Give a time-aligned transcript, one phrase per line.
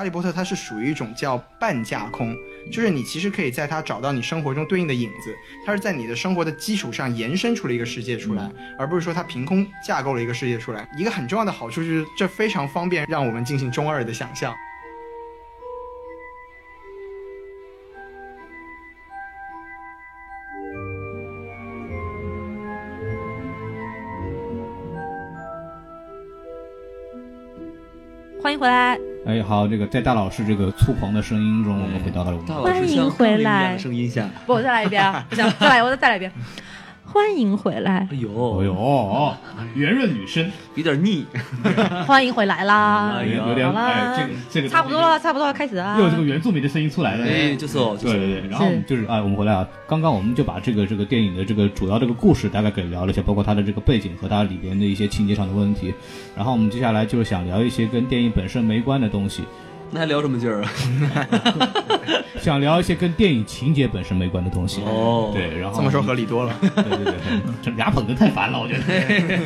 [0.00, 2.34] 哈利波特它是属于一种叫半架空，
[2.72, 5.36] 就是你其实可以在它找到你生活中对应的影子，
[5.66, 10.88] 它是在你的生活的基础上延伸出了一个世界出来，而不是说它凭空架构了一个世界出来。
[10.96, 14.54] 一个很重要的好处就是这非常方便让我们进行中二的想象。
[28.42, 29.09] 欢迎回来。
[29.26, 32.62] 哎，好，这个在大老师这个粗犷的声音中，我们回到了我们。
[32.62, 33.76] 欢迎回来。
[33.76, 35.24] 声音下，不，我再来一遍啊！
[35.28, 36.32] 不行，再来，我再再来一遍。
[37.12, 38.06] 欢迎回来。
[38.08, 39.34] 哎呦，哎呦，
[39.74, 41.26] 圆润女生，有点腻。
[42.06, 43.16] 欢迎回来啦！
[43.16, 45.98] 哎呀有点好啦哎，这个这个差不多了，差不多了，开始啊！
[45.98, 47.24] 又有这个原住民的声音出来了。
[47.24, 55.92] 哎，就是哦，就是对对对，然后我们就是哎，我们回来啊，刚刚我们就把这个这个电影的这个主要这个故事大概给聊了一下，包括它的这个背景和它里边的一些情节上的问题。
[56.36, 59.42] 然后我们接下来就是想聊一些跟电影本身没关的东西，
[59.92, 60.70] 那还聊什么劲儿啊？
[62.40, 64.80] 想聊一些跟电影情节本身没关的东西。
[64.82, 66.54] 哦对，然后这么说合理多了。
[66.60, 67.14] 对对对，
[67.62, 68.82] 这俩捧哏太烦了，我觉得。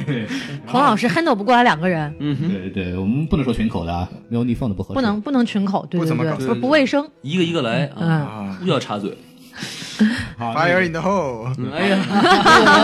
[0.04, 0.26] 对，
[0.66, 4.94] 孔老师 handle 不过来两个人，嗯哼，对对，我们不能说群口的啊，没有逆放的不合适。
[4.94, 7.08] 不能不能群口，对对对，不不卫生。
[7.22, 9.16] 一个一个来啊，嗯，啊不要插嘴。
[10.38, 10.52] 好。
[10.54, 11.52] ，Fire in the hole。
[11.58, 11.98] 嗯哎呀，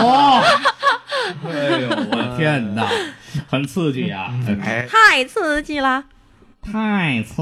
[0.01, 0.43] 哦，
[1.45, 2.87] 哎呦，我的天哪，
[3.47, 6.03] 很刺激呀、哎，太刺激了。
[6.61, 7.41] 太刺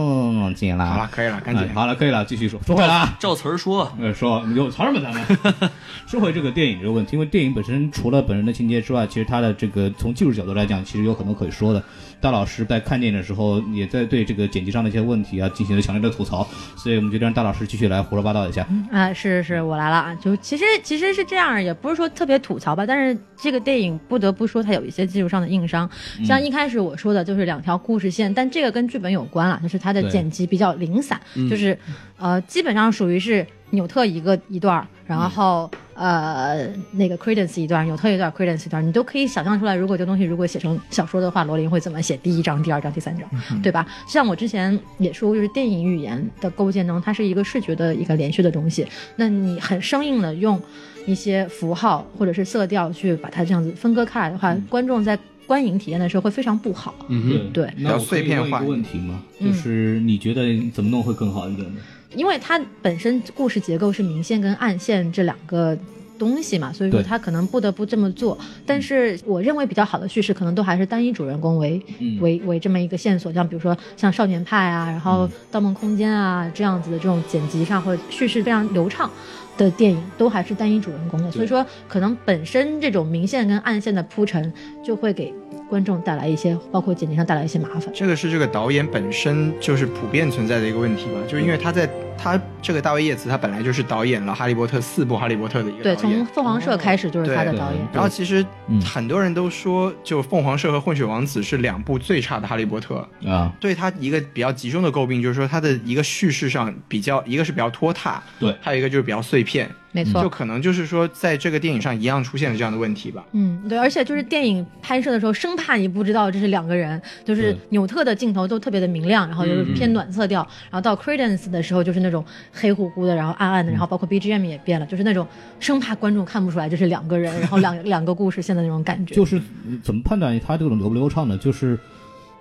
[0.55, 0.85] 激了。
[0.85, 1.73] 好了，可以了，赶紧哎。
[1.73, 3.17] 好了，可以了，继续说，说回来啊。
[3.19, 5.01] 照词儿说，呃，说有词儿吗？
[5.03, 5.23] 咱们
[6.07, 11.83] 说回这个电影这个问题，因为电影本身除了本身的情节之外，其实它的这个从技术角度来讲，其实有很多可以说的。
[12.21, 18.67] 大老师在看电影的时候，也在对这个剪辑上的一些问题啊进行了强烈的吐槽，所以我们就让大老师继续来胡说八道一下。
[18.91, 20.15] 啊，是是，我来了啊！
[20.15, 25.89] 就其实其实是这样，也不是说特别吐槽吧，但是这个电影不得不说它有一些技术上的硬伤，
[26.25, 31.77] 像一开始我说的就是两条故事线，但这个跟剧本有关了，就是它的剪辑比较零散，就是
[32.17, 43.29] 呃基本上属于是纽特一个一段，然后、呃那个 Credence 一段，纽特一段，Credence 一段，你都可以想象出来，如果这东西如果写成小说的话，罗琳会怎么写第一章、第二章、第三章，
[43.61, 43.85] 对吧？
[44.07, 48.87] 像我之前也说过，就是电影语言的构建中，它是一个视觉的一个连续的东西。
[49.17, 50.59] 那你很生硬的用
[51.05, 55.17] 一些符号或者是色调去把它这样子分割开来的话，观众在
[55.49, 56.93] 观影体验的时候会非常不好。
[57.07, 59.19] 嗯哼，对那碎片化问一个问题吗？
[59.39, 61.81] 嗯就是你觉得怎么弄会更好一点呢？
[62.15, 65.75] 因为它本身故事结构是明线跟暗线这两个
[66.19, 68.37] 东西嘛，所以说对它可能不得不这么做。
[68.65, 79.09] 但是我认为比较好的叙事可能都还是单一主人公为、嗯为为这么一个线索，像比如说像少年派啊，然后嗯盗梦空间啊这样子的这种剪辑上或者叙事非常流畅。
[79.59, 84.51] 的电影都还是单一主人公的，所以说可能本身这种明线跟暗线的铺陈
[84.83, 85.33] 就会给
[85.69, 87.91] 观众带来一些，包括剪辑上带来一些麻烦。
[87.93, 91.87] 这个是这个导演本身就是普遍存在的一个问题吧，就是因为他在
[92.17, 96.09] 他这个大卫叶茨，他本来就是导演了《哈利波特》四部《哈利波特》的一个对，从。
[96.33, 97.87] 凤凰社开始就是他的导演。
[97.93, 103.07] 然后其实嗯很多人都说，就《凤凰社》和《混血王子》是两部最差的《哈利波特》。
[103.29, 113.25] 啊，对他一个比较集中的诟病，就是说他的一个叙事上比较，一个是比较拖沓，对还有一个就是比较碎片，没错，就可能就是说在这个电影上一样出现了这样的问题吧。
[113.31, 122.23] 嗯，对，而且就是电影拍摄的时候，生怕你不知道这是两个人，就是纽特的镜头都特别的明亮，然后就是偏暖色调，然后到 Credence 的时候就是那种
[122.53, 125.25] 黑乎乎的，然后暗暗的，然后包括 BGM 也变了，就是那种
[125.59, 129.15] 生怕观众看不出来这是两个人，然后两两个故事线的那种感觉。
[129.15, 131.35] 就是嗯怎么判断它这种流不流畅呢？
[131.37, 131.77] 就是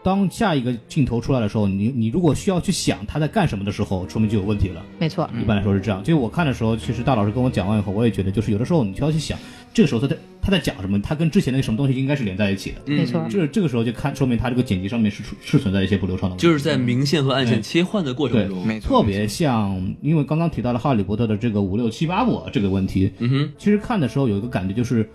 [0.03, 4.83] 当下一个镜头出来的时候，你你如果需要去想他在干什么的时候，说明就有问题了。
[4.99, 6.03] 没错，一般来说是这样。
[6.03, 9.39] 就是我看的时候，其实大老师跟我讲完以后，我也觉得，就是有的时候你需要去想，
[9.75, 12.77] 这个时候他在他在讲什么，他跟之前那个什么东西应该是连在一起的。
[12.87, 16.43] 没错，这这个时候就看，说明他这个剪辑上面是是存在一些不流畅的问题。
[16.43, 25.09] 就是在明线和暗线切换的过程对中，没错，特别像，因为刚刚提到了《哈利波特》的这个五六七八部这个问题，嗯哼，其实看的时候有一个感觉就是，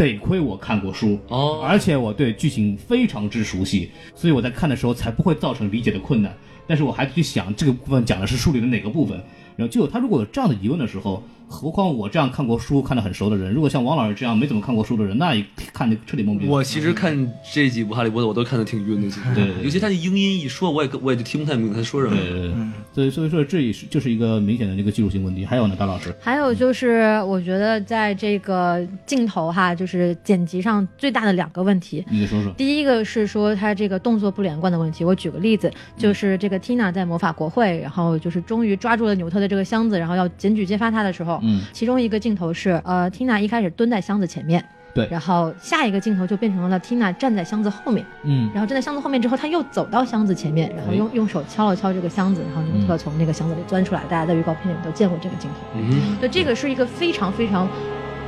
[0.00, 6.34] 得亏我看过书，哦，而且我对剧情非常之熟悉，所以我在看的时候才不会造成理解的困难。
[6.66, 9.20] 但是我还去想这个部分讲的是书里的哪个部分，
[9.56, 16.46] 然后就有他如果有这样的疑问的时候，何况我这样看过书看得很熟的人，如果像王老师这样没怎么看过书的人，那也看得彻底懵逼。
[16.46, 19.10] 我其实看这几部《哈利波特》，我都看得挺晕的。
[19.10, 22.16] 其实对对对尤其他的英音一说，我也我也就听不太明白他说什么。
[22.16, 22.54] 对对对，
[22.94, 25.44] 所以所以说这也是就是一个明显的这个技术性问题。
[25.44, 32.04] 还有呢，大老师，还有就是，我觉得在这个镜头哈，就是剪辑上最大的两个问题。
[32.08, 32.52] 你给说说。
[32.52, 35.04] 第一个是说他这个动作不连贯的问题。
[35.04, 44.64] 我举个例子，就是这个 Tina 在魔法国会，然后就是终于抓住了纽特的这个箱子，然后要检举揭发他的时候，嗯，其中一个镜头是呃 Tina 一开始蹲在箱子前面，
[44.94, 54.02] 对然后下一个镜头就变成了 Tina 站在箱子后面，嗯，然后站在箱子后面之后，他又走到箱子前面，然后用用手敲了敲这个箱子，然后尼特从那个箱子里钻出来。
[54.04, 55.56] 大家在预告片里都见过这个镜头。
[55.74, 57.68] 嗯，对，这个是一个非常非常，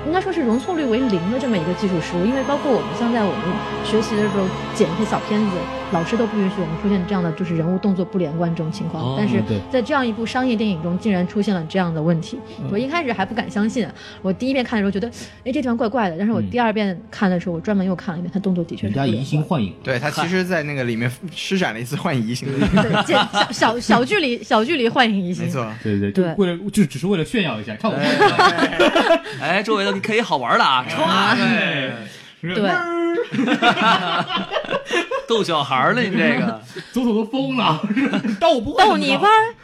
[0.06, 2.24] 应该说是容错率为零的这么一个技术失误。
[2.26, 3.40] 因为包括我们像在我们
[3.84, 5.56] 学习的时候剪一些小片子，
[5.92, 9.02] 老师都不允许我们出现这样的就是人物动作不连贯这种情况。
[9.04, 12.38] 哦但是对在这样一部商业电影中，竟然出现了这样的问题，
[12.70, 13.86] 我一开始还不敢相信。
[14.22, 15.08] 我第一遍看的时候觉得，
[15.44, 16.16] 哎，这地方怪怪的。
[16.18, 25.50] 但是我第二遍看的时候，我专门又看了一遍，他动作的确是不连人家移形贯换影，对他其实，在那个里面施展了一次幻移形的， 对，剪小小小距离小距离幻影移形没。
[25.50, 25.70] 错。
[25.82, 27.96] 对对对就为了就只是为了炫耀一下，看我，
[29.40, 30.84] 哎，周围的可以好玩的啊，
[32.42, 32.70] 歘，对，
[35.28, 36.60] 逗小孩儿了，你这个。
[36.92, 37.80] 左手都疯了，
[38.40, 39.54] 逗不逗你玩儿。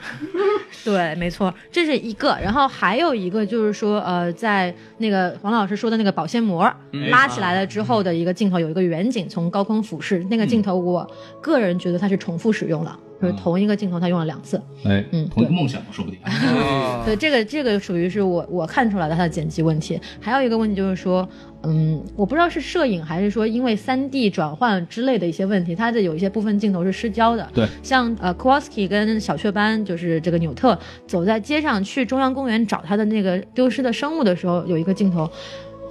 [0.84, 2.36] 对，没错，这是一个。
[2.42, 7.10] 然后还有一个就是说，呃，在那个黄老师说的那个保鲜膜嗯。
[7.10, 11.06] 拉起来了之后的一个镜头，有一个远景从高空俯视，那个镜头我
[11.42, 14.60] 个人觉得它是重复使用了，就是同一个镜头他用了两次。
[14.84, 16.20] 哎，嗯同一个梦想，说不定。
[16.24, 20.00] 哦 对，这个这个属于是我我看出来的他的剪辑问题。
[20.20, 21.28] 还有一个问题就是说，
[21.62, 27.48] 嗯，我不知道是摄影还是说因为三 D 转换之类的一些问题，它的有一些部分镜头是失焦的。
[27.54, 35.28] 对，像呃 Kowalski 跟小雀斑，就是这个纽特走在街上去中央公园找他的那个丢失的生物的时候，有一个镜头。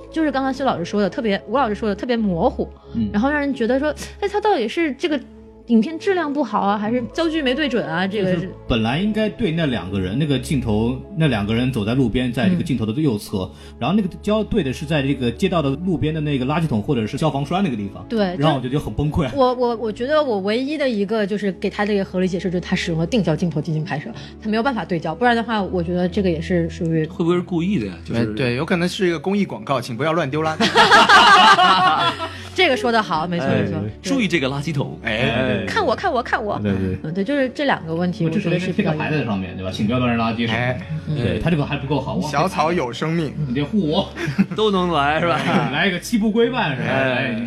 [0.09, 5.19] 就是刚刚薛老师说的，特别吴老师说的特别模糊，嗯然后让人觉得说，哎，他到底是这个
[5.67, 8.07] 影片质量不好啊，还是焦距没对准啊？
[8.07, 19.29] 这个是本来应该对那两个人，那个镜头，那两个人走在路边，在这个镜头的右侧，然后那个焦对的是在这个街道的路边的那个垃圾桶或者是消防栓那个地方，对然后我就觉得很崩溃。
[19.35, 24.09] 我我我觉得我唯一的一个就是给他这个合理解释，就是他使用了定焦镜头进行拍摄，
[24.41, 27.93] 他没有办法对焦，不然的话，我觉得这个也是属于会不会是故意的呀？
[28.05, 30.65] 就是哎对，有可能是一个公益广告，请不要乱丢垃圾。
[32.57, 33.79] 这个说的好，没错没错。
[34.01, 34.97] 注意这个垃圾桶。
[35.03, 36.97] 哎，看我看我看我，对对。
[37.03, 39.69] 嗯对，就是这两个问题，我这是比较应该贴个牌子在上面，对吧？
[39.71, 40.81] 请不要乱扔垃圾哎。
[41.15, 43.31] 对他这个还不够好，小草有生命。
[43.47, 44.09] 你得护我，
[44.57, 45.39] 都能来是吧？
[45.71, 46.89] 来一个七不规范是吧？
[46.89, 47.39] 哎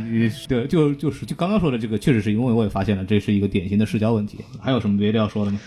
[0.46, 4.38] 对，就就是就刚刚说的这个，确实是因为我也发现了，这是一个典型的社交问题。
[4.62, 5.58] 还有什么别的要说的吗？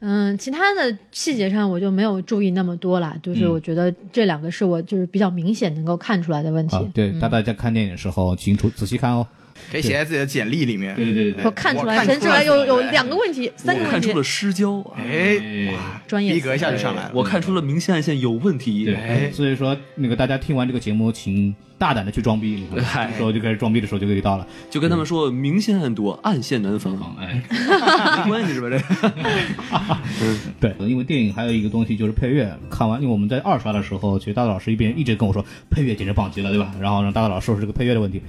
[0.00, 9.26] 嗯，其他的细节上我就没有注意那么多了，就是嗯我觉得这两个是我就是比较明显能够看出来的问题啊。，对，大大家在看电影的时候，请注仔细看哦。
[9.72, 10.94] 可以写在自己的简历里面。
[10.94, 15.74] 对对对对我看出来，我看出来有有两个问题，三个问题看出了，失焦，啊哎，对。
[16.06, 17.10] 专业逼格一下就上来了。
[17.12, 18.84] 我看出了明线暗线有问题。
[18.84, 24.46] 对，哎所以说那个大家听完这个节目，请大胆的去装逼，你看，嗨这时候就开始装逼的时候就可以到了。
[24.68, 27.42] 就跟他们说明线暗躲，暗线难防，哎，
[28.24, 28.68] 没关系是吧？
[30.18, 36.72] 这个对，因为电影还有一个东西就是配乐，看完，因为我们在二刷的时候，其实大道老师一边一直跟我说配乐简直棒极了，对吧？
[36.80, 38.20] 然后让大道老师说说这个配乐的问题。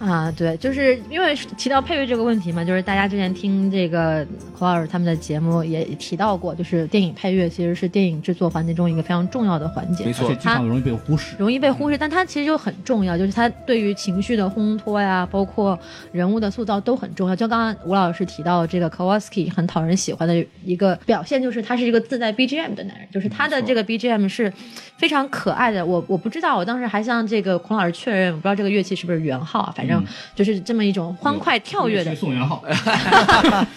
[0.00, 4.26] 啊，对，就是因为提到配乐这个问题嘛，就是大家之前听这个
[4.58, 11.36] 孔老师他们的节目也提到过，就是电影配乐其实是电影制作环节中一个非常重要的环节，没错而且经常容易被忽视。
[11.38, 15.78] 容易被忽视，但它其实就很重要，就是他对于情绪的烘托呀，包括
[16.12, 17.36] 人物的塑造都很重要。
[17.36, 24.52] 就刚刚吴老师提到这个 Kowalski 很讨人喜欢的一个表现，就是他是一个自带 BGM 的男人，就是他的这个 BGM 是
[24.96, 25.84] 非常可爱的。
[25.84, 30.02] 我我不知道，我当时还向这个孔老师确认，我不知道这个乐器是不是元号啊，反正
[30.34, 32.14] 就是这么一种欢快跳跃的。
[32.14, 32.62] 宋元浩，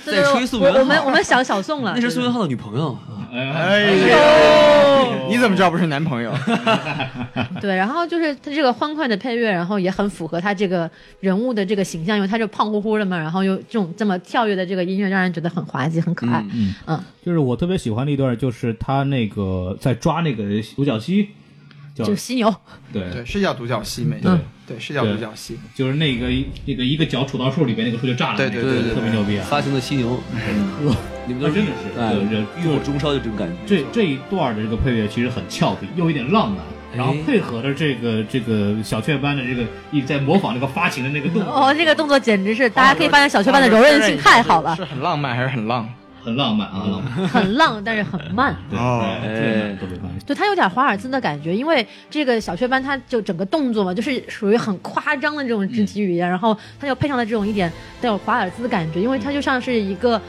[0.06, 2.98] 对在吹宋元我们我们想小宋了，那是宋元浩的女朋友。
[3.32, 6.34] 哎呦，你怎么知道不是男朋友？
[7.62, 16.44] 对，然后就是他这个欢快的配乐，然后也很符合他这个人物的这个形象，因为他就胖乎乎的嘛，然后又这种这么跳跃的这个音乐，让人觉得很滑稽、很可爱。
[16.54, 20.44] 嗯嗯就是我特别喜欢的一段，就是他那个在抓那个
[20.76, 21.30] 独角戏，叫
[22.06, 22.54] 就是犀牛，
[22.92, 24.32] 对对，是叫独角犀，没对
[24.68, 25.58] 对，是叫独角戏。
[25.76, 26.28] 就是那个
[26.66, 29.46] 那个一个脚杵到树里边，那个树就炸了，对对对对特别牛逼啊！
[29.50, 30.20] 发行的犀牛，
[31.28, 33.56] 你们真的是哎对对浴火中烧就这种感觉。
[33.66, 36.60] 这这一段的这个配乐其实很俏皮，又有点浪漫，
[36.96, 41.52] 然后哎配合着这个这个小雀斑的这个一直在模仿那个发情的那个动作。
[41.52, 44.76] 哦，这个动作简直是，大家可以发现小雀斑的柔韧性太好了。
[44.76, 45.88] 是很浪漫还是很浪？
[46.24, 47.28] 很浪漫啊，浪漫。
[47.28, 48.56] 很浪，但是很慢。
[48.70, 50.12] 对哦对特别慢特别慢。
[50.26, 57.72] 对，他有点华尔兹的感觉，因为这个小雀斑，它就整个动作嘛，就是属于很夸张的这种肢体语言，然后它又配上了这种一点
[58.02, 60.22] 带有华尔兹的感觉，因为它就像是一个。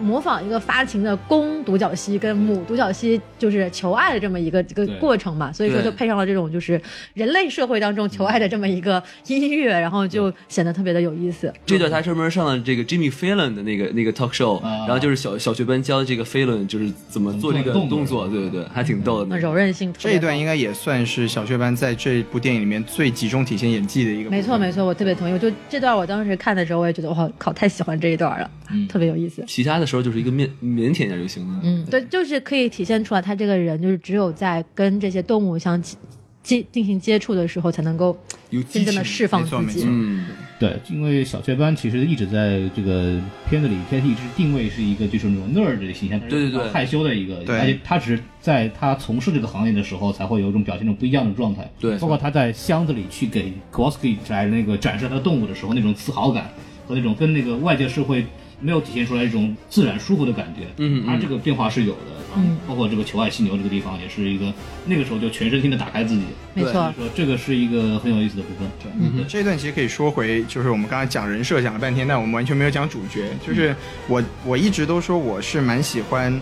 [0.00, 6.80] 模仿一个发情的公独角蜥跟母独角蜥就是求爱的这么一个一个过程嘛，所以说就配上了这种就是
[7.14, 11.52] 人类社会当中求爱的这么一个音乐，然后就显得特别的有意思。
[11.66, 19.38] 这段他专门上了这个 Jimmy Fallon 的那个那个 talk show，、啊然后就是小小学班教这个 Fallon 就是怎么做这个动作，对对对，还挺逗的。
[19.38, 24.30] 柔韧性特别这一段应该也算是小学班在这部电影里面最集中体现演技的一个。
[24.30, 25.32] 没错没错，我特别同意。
[25.32, 29.44] 我就这段我当时看的时候，我也觉得哇靠，太喜欢这一段了，嗯特别有意思。
[29.46, 31.60] 其他的时候就是一个腼腼腆一点就行了。
[31.64, 35.96] 嗯，对，就是可以体现出来，他这个人就是只有在跟这些动物相接
[36.42, 38.16] 接进行接触的时候，才能够
[38.50, 39.84] 有真正的释放自己。
[39.86, 40.26] 嗯，
[40.58, 46.68] 对，因为小雀斑其实一直在这个片子里，它一直定位是一个就是那种 nerd 的形象，对对对。
[46.70, 47.56] 害羞的一个，对。
[47.58, 51.70] 而且他只是在他从事这个行业的时候，才会有一种表现一种不一样的状态。
[51.78, 51.96] 对。
[51.98, 56.50] 包括他在箱子里去给 Kowalski 来那个展示他的动物的时候，那种自豪感
[56.88, 58.26] 和那种跟那个外界社会
[58.62, 60.66] 没有体现出来一种自然舒服的感觉。
[60.78, 62.22] 嗯嗯他这个变化是有的。
[62.34, 64.50] 嗯，包括这个求爱犀牛这个地方，也是一个
[64.86, 66.22] 那个时候就全身心的打开自己。
[66.54, 68.66] 没错这个是一个很有意思的部分。
[68.82, 73.28] 对，嗯这一段其实可以说回，就是我们刚才讲人设讲了半天，但我们完全没有讲主角。
[73.46, 73.76] 就是
[74.08, 76.40] 我我一直都说我是蛮喜欢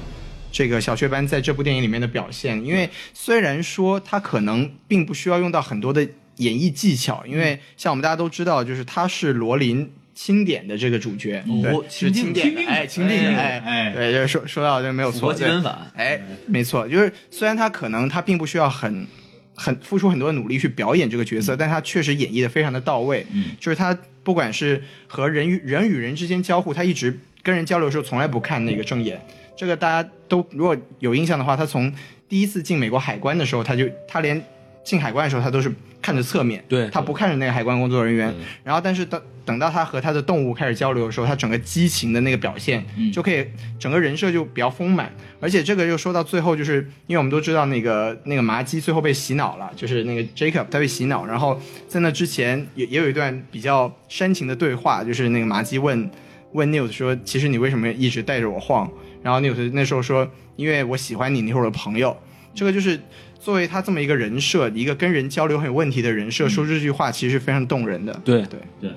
[0.53, 6.01] 这个小雀斑在这部电影里面的表现，因为虽然说他可能并不需要用到很多的
[6.37, 9.91] 演绎技巧，因为像我们大家都知道，就是他是罗琳。
[10.23, 15.91] 钦点的这个主角，对，是钦点的，哎，钦定的，哎，哎对，就是说说到这没有错，符合基本法。
[15.97, 19.07] 哎，没错，就是虽然他可能他并不需要很
[19.55, 23.27] 很付出很多的努力去表演这个角色，但他确实演绎的非常的到位。
[23.33, 29.19] 嗯，就是他不管是和人与人与人之间交互，他一直跟人交流的时候从来不看那个正眼。
[29.57, 31.91] 这个大家都如果有印象的话，他从
[32.29, 34.43] 第一次进美国海关的时候，他就他连
[34.85, 38.35] 进海关的时候，他都是看着侧面，对他不看着那个海关工作人员。
[38.65, 43.47] 然后，但是等等到他和他的动物开始交流的时候，他整个激情的那个表现，嗯就可以
[43.79, 45.13] 整个人设就比较丰满。
[45.41, 56.11] 而且这个又说到最后，就是因为我们都知道那个那个麻鸡最后被洗脑了，就是那个 Jacob 他被洗脑，然后在那之前也也有一段比较煽情的对话，就是那个麻鸡问
[56.53, 58.91] 问 News 说，其实你为什么一直带着我晃？
[59.23, 62.17] 然后 News 那时候说，因为我喜欢你，你是我的朋友。
[62.53, 62.99] 这个就是
[63.41, 68.13] 作为他这么一个人设，一个跟人交流很有问题的人设，说这句话其实是非常动人的。
[68.23, 68.45] 对。
[68.81, 68.91] 对，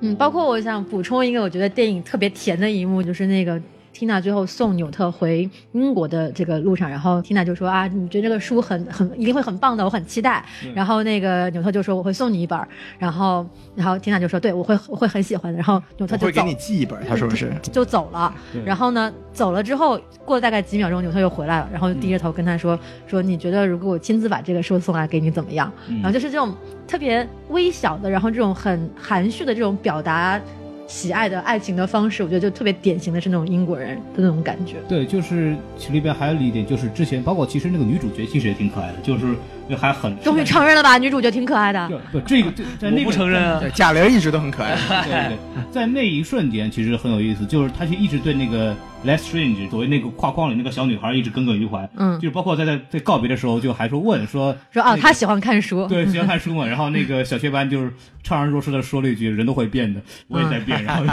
[0.00, 3.60] 嗯，包括我想补充一个，我觉得电影特别甜的一幕，就是那个
[3.94, 10.44] Tina 最后送纽特回英国的这个路上，然后 Tina 就说啊，你觉得这个书很很一定会很棒的，我很期待。
[10.74, 12.58] 然后那个纽特就说我会送你一本，
[12.98, 13.46] 然后
[13.76, 17.52] 然后 Tina 就说对我会我会很喜欢的，然后纽特就走会给你寄一本，他说是。
[17.62, 18.34] 就走了。
[18.64, 25.72] 然后呢，走了之后，过了大概几秒钟，纽特又回来了，然后低着头跟他说：“说你觉得如果我亲自把这个书送来给你怎么样？”
[26.02, 26.52] 然后就是这种
[26.88, 30.40] 特别微小的，然后这种很含蓄的这种表达
[30.86, 34.76] 喜爱的爱情的方式，我觉得就特别典型的是那种英国人的那种感觉。
[34.88, 39.34] 对，就是其实里边还有一点，就是之前包括其实那个女主角其实也挺可爱的，就是
[39.68, 41.88] 就还很终于承认了吧，女主角挺可爱的。
[41.88, 44.74] 就不这个这在那不承认啊对，贾玲一直都很可爱。
[45.04, 45.38] 对对对，
[45.72, 48.74] 在那一瞬间其实很有意思，就是他就一直对那个
[49.06, 55.86] Les Strange 所谓那个画框里那个小女孩一直耿耿于怀，嗯就是包括在在在告别的时候就还说问说说啊，那个他喜欢看书。
[55.86, 57.90] 对喜欢看书嘛， 然后那个小雀斑就是
[58.26, 61.04] 怅然若失的说了一句人都会变的，我也在变， 然后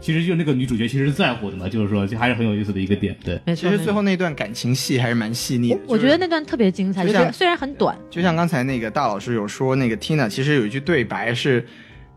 [0.00, 3.40] 其实就那个女主角其实是在乎的嘛，就是说这还是很有意思的一个点，对。
[3.46, 5.80] 没错，其实最后那段感情戏还是蛮细腻的。
[5.86, 11.66] 我我觉得那段特别精彩，就是虽然很短，就像刚才那个大老师有说，那个 Tina 其实有一句对白是，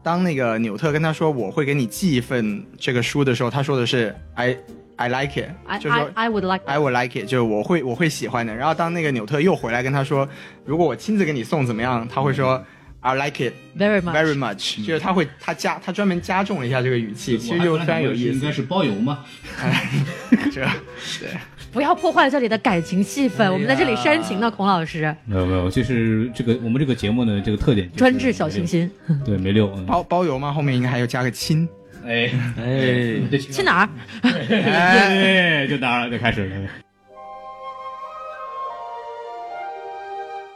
[0.01, 4.57] 当那个纽特跟他说我会给你寄一份这个书的时候，他说的是 I
[4.95, 8.53] I like it，I 就是说 I I would like I would like it，就是我会我会喜欢的。
[8.53, 10.27] 然后当那个纽特又回来跟他说，
[10.65, 12.63] 如果我亲自给你送怎么样，他会说
[13.03, 14.13] I like it very much。
[14.13, 18.49] very much，就是他会他加他专门加重了一下这个语气，其实就非常有意思应该。
[18.51, 19.25] 是包邮嘛，
[20.51, 20.61] 这
[21.19, 21.29] 对。
[21.73, 28.89] 不要破坏这里的感情气氛，我们在这里煽情呢，孔老师，没有没有，就是这个我们这个节目呢这个特点就是专治小清新。
[29.25, 30.53] 对没溜，嗯包包邮吗？
[30.53, 31.67] 后面应该还要加个亲。
[32.05, 33.89] 哎哎，这去哪儿？
[34.21, 36.55] 哎，就当然就开始了。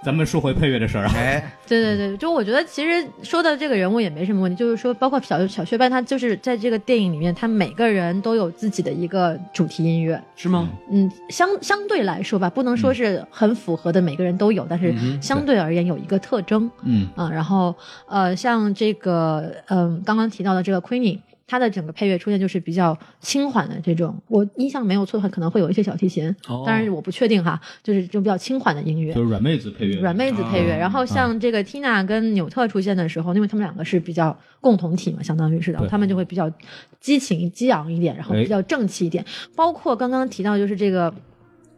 [0.07, 10.17] 咱们说回配乐的事儿啊，哎，对对对，就我觉得其实说的这个人物也没什么问题，就是说，包括小小雀斑，他就是在这个电影里面，他每个人都有自己的一个主题音乐。
[10.37, 10.69] 是吗？
[10.89, 16.71] 嗯，相相对来说吧，不能说是很符合的，每个人都有，但是相对而言有一个特征。
[16.83, 17.75] 嗯啊，然后
[18.07, 29.13] 呃，像这个嗯、刚刚提到的这个 Queenie，它的整个配乐出现就是比较轻缓的这种，我印象没有错的话，可能会有一些小提琴，哦当然我不确定哈，就是这种比较轻缓的音乐。
[29.13, 36.51] 就是软妹子配乐，软妹子配乐，啊然后像这个 Tina 跟纽特出现的时候，因为他们两个是比较共同体嘛，相当于是，的他们就会比较
[36.99, 39.23] 激情激昂一点，然后哎比较正气一点。
[39.55, 41.13] 包括刚刚提到就是这个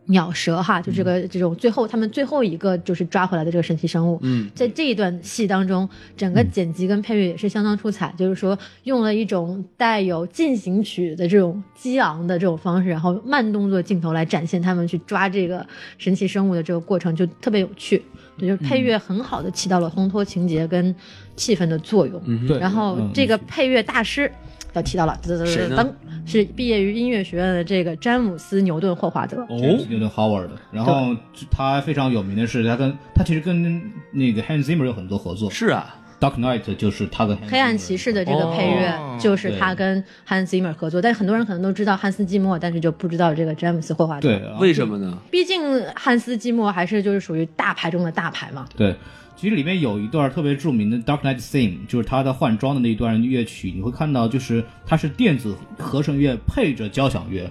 [0.10, 5.88] 鸟蛇哈，就这个这种最后他们最后一个就是抓回来的这个神奇生物，嗯，在这一段戏当中，
[6.18, 15.66] 整个剪辑跟配乐也是相当出彩，就是说用了一种带有进行曲的这种激昂的这种方式，然后慢动作镜头来展现他们去抓这个
[15.98, 18.04] 神奇生物的这个过程，就特别有趣。
[18.38, 20.96] 对，就是配乐很好的起到了烘托情节跟
[21.36, 22.20] 气氛的作用。
[22.26, 23.12] 嗯对，然后嗯。
[23.14, 24.32] 这个配乐大师
[24.74, 25.92] 要提到了，噔噔噔，
[26.26, 29.38] 是毕业于音乐学院的这个詹姆斯·牛顿·霍华德。
[29.50, 29.58] 哦，
[29.90, 30.50] 牛顿 Howard。
[30.72, 31.16] 然后
[31.50, 35.50] 他非常有名的是，他跟他其实跟那个 Hans Zimmer 有很多合作。
[35.50, 44.30] 是啊，Dark Knight 就是他的黑暗骑士的这个配乐哦就是他跟汉斯季默合作，但是很多人可能都知道汉斯季默，但是就不知道这个詹姆斯霍华德。
[44.30, 45.18] 对，，为什么呢？
[45.32, 45.62] 毕竟
[45.96, 48.68] 汉斯季默还是就是属于大牌中的大牌嘛。
[48.76, 48.96] 对，
[49.36, 57.50] 其实里面有一段特别著名的 Dark Knight Theme，就是他的换装的那一段乐曲，你会看到，就是它是电子合成乐配着交响乐。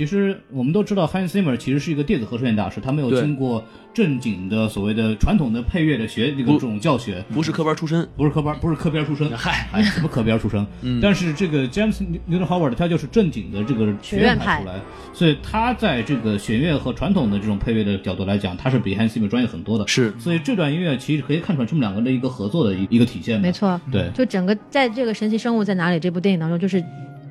[0.00, 10.66] 其实我们都知道，Hans Zimmer 其实是一个电子合成乐大师，他没有经过正经的所谓的传统的配乐的学这个这种教学，不是科班出身，不是科班，不是科边出身，嗨，哎，什么科边出身？
[11.02, 14.80] 但是这个 James Newton Howard 他就是正经的这个学院派出来，
[15.12, 19.86] 所以他在这个弦乐和传统的这种配乐的角度来讲，他是比 Hans Zimmer 专业很多的。
[19.86, 23.38] 是所以这段音乐其实可以看出来他们两个的一个合作的一一个体现。
[23.38, 26.82] 没错，对，就整个在这个神奇生物在哪里这部电影当中，就是。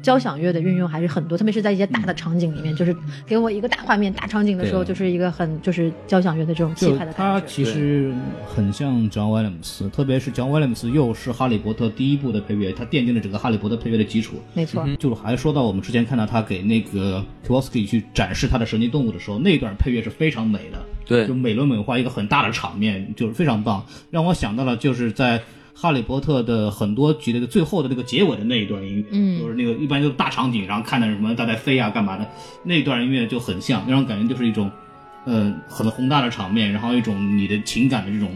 [0.01, 7.48] 交响乐的运用还是很多，特别是在一些大的场景里面，就是给我一个大画面、大场景的时候，就是一个很就是交响乐的这种气派的他感觉。
[7.48, 8.13] 其实
[8.48, 14.38] 很像 John Williams，特别是 John Williams 又是哈利波特第一部的配乐，他奠定了整个哈利波特配乐的基础。
[14.53, 25.42] 没错，就还说到我们之前看到他给那个 Kowalski 去展示他的神奇动物的时候，那段配乐是非常美的，对就美轮美奂一个很大的场面，就是非常棒，让我想到了就是在。
[25.81, 29.39] 哈利波特的很多集的最后的那个结尾的那一段音乐，嗯。
[29.39, 32.27] 就是那个一般就是大场景，然后看的什么大在飞啊干嘛的，
[32.63, 34.70] 那段音乐就很像，那种感觉就是一种，
[35.25, 38.29] 呃，很宏大的场面，然后一种你的情感的这种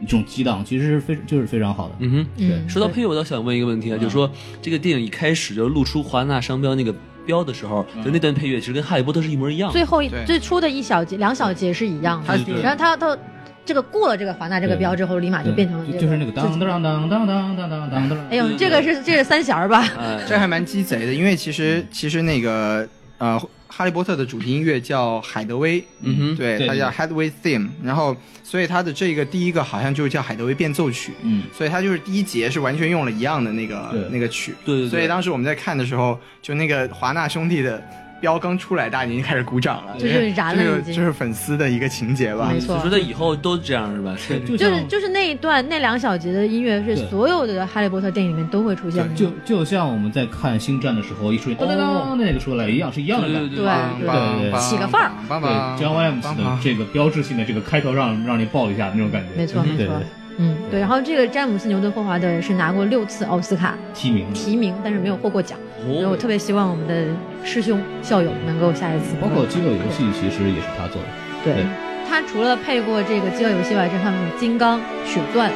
[0.00, 1.94] 这种激荡，其实是非就是非常好的。
[2.00, 2.26] 嗯哼。
[2.36, 4.28] 对，说到配乐，我倒想问一个问题啊，就是说
[4.60, 6.92] 这个电影一开始就露出华纳商标那个
[7.24, 9.72] 标的时候，就那段配乐其实跟《哈利波特》是一模一样的。
[9.72, 13.16] 最后一最初的一小节、两小节是一样的，然后他他
[13.64, 18.28] 这个过了这个华纳这个标之后，立马就变成了这个，就就是那个当当当当当当当当当当。
[18.30, 19.86] 哎呦，这个是这是三弦儿吧？
[19.98, 37.82] 哎， 这还蛮鸡贼的，因为其实其实那个呃，哈利波特的主题音乐叫海德威，嗯哼，对，它叫 Headway Theme，然后所以它的这个第一个好像就是叫海德威变奏曲，嗯，所以它就是第一节是完全用了一样的那个那个曲，对对对所以当时我们在看的时候，就那个华纳兄弟的
[38.20, 42.60] 标刚出来，大家已经开始鼓掌了，就是这个燃了已经就是粉丝的一个情节吧没。
[42.60, 44.14] 错我觉得以后都这样是吧？
[44.46, 53.56] 就就是就是那一段那两小节的音乐是所有的哈利波特电影里面都会出现的，就就像我们在看《星战》的时候，一出现当当当那个出来一样，是一样的感觉。
[53.56, 59.28] 对对对起个范儿对棒，John Williams 的这个标志性的这个开头让让你爆一下那种感觉。
[59.36, 59.96] 没错没错对对，
[60.38, 60.80] 嗯对。
[60.80, 67.08] 然后这个詹姆斯牛顿霍华德是拿过六次奥斯卡提名，提名，但是没有获过奖，所以我哦，特别希望我们的
[67.42, 71.08] 师兄校友能够下一次包括《饥饿游戏》其实也是他做的。
[71.42, 71.64] 对对，
[72.08, 75.48] 他除了配过这个《饥饿游戏》外，像他们《金刚》《血钻》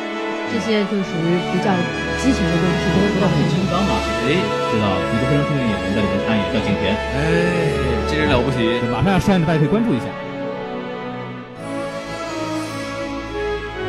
[0.48, 1.68] 这些，就属于比较
[2.16, 2.82] 激情的东西。
[2.88, 3.92] 说到这个金刚啊，
[4.24, 4.32] 哎，
[4.72, 7.20] 知道一个非常著名的演员在里面参演，叫景甜，哎，
[8.08, 10.06] 真是了不起，马上要上映的，大家可以关注一下。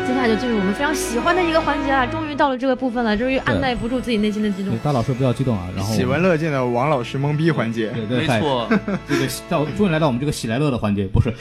[0.06, 4.78] 接下来就进入我们非常喜欢的一个环节了，终于到了这个部分了，终于按耐不住自己内心的激动，。
[4.84, 8.70] 大老师不要激动啊，然后喜闻乐见的王老师懵逼环节，对对，没错，
[9.10, 11.34] 这个到终于来到我们这个喜来乐的环节，不是。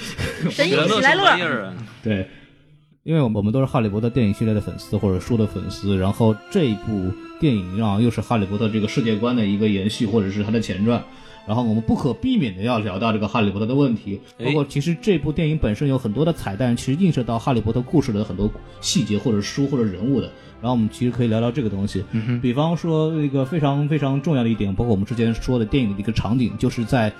[0.50, 1.72] 神医喜来乐？
[2.02, 2.26] 对，
[3.02, 11.02] 因为我们我们都是哈利波特电影系列的粉丝或者书的粉丝，然后这一部电影让又是哈利波特这个世界观的一个延续，或者是它的前传。
[11.46, 20.30] 然后我们不可避免的要聊到这个哈利波特的问题，哎包括其实这部电影本身有很多的彩蛋，其实映射到哈利波特故事的很多细节或者书或者人物的。
[20.60, 22.02] 然后我们其实可以聊聊这个东西，
[22.40, 27.12] 比方说一个非常非常重要的一点，包括我们之前说的电影的一个场景，就是在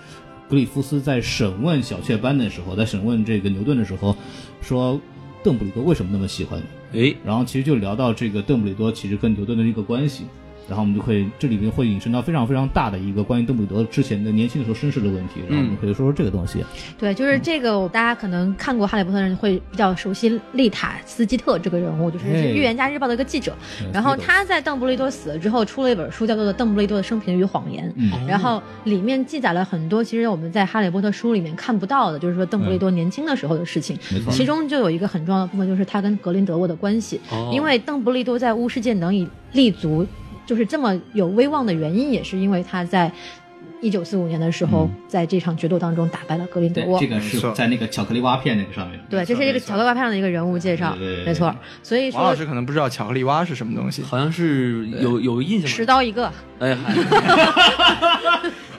[0.49, 4.17] 格里夫斯在审问小雀斑的时候，在审问这个牛顿的时候，
[4.63, 4.99] 说
[5.43, 6.59] 邓布利多为什么那么喜欢
[6.93, 7.11] 你？
[7.11, 10.25] 哎，然后其实就聊到这个邓布利多其实跟牛顿的一个关系。
[10.69, 16.65] 然后我们就会这里面会引申到非常非常大的一个关于邓布利多之前的年轻的时候身世的问题，然后我们可以说说这个东西。
[16.99, 23.55] 对，就是这个，大家可能看过《哈利波特》的人会比较熟悉丽塔斯基特这个人物，就是预言家日报》的一个记者。
[23.93, 27.89] 然后他在邓布利多死了之后，出了一本书，叫做《邓布利多的生平与谎言》。
[27.97, 33.99] 嗯然后里面记载了很多其实我们在《哈利波特》书里面看不到的，就是说邓布利多年轻的时候的事情。
[34.11, 37.21] 没错其中就有一个很重要的部分，就是他跟格林德沃的关系。
[37.31, 40.07] 哦因为邓布利多在巫师界能以立足，
[40.47, 43.11] 就是这么有威望的原因，也是因为他在
[43.81, 46.99] 一九四五年的时候，在这场决斗当中打败了格林德沃。
[46.99, 48.99] 对，这个是在那个巧克力蛙片那个上面。
[49.11, 51.55] 对，这是一个巧克力蛙片上的一个人物介绍，没错。
[51.83, 54.03] 所以说，王老师可能不知道巧克力蛙是什么东西。
[54.03, 55.69] 好像是有有印象吧。
[55.69, 56.95] 十刀一个，哎嗨，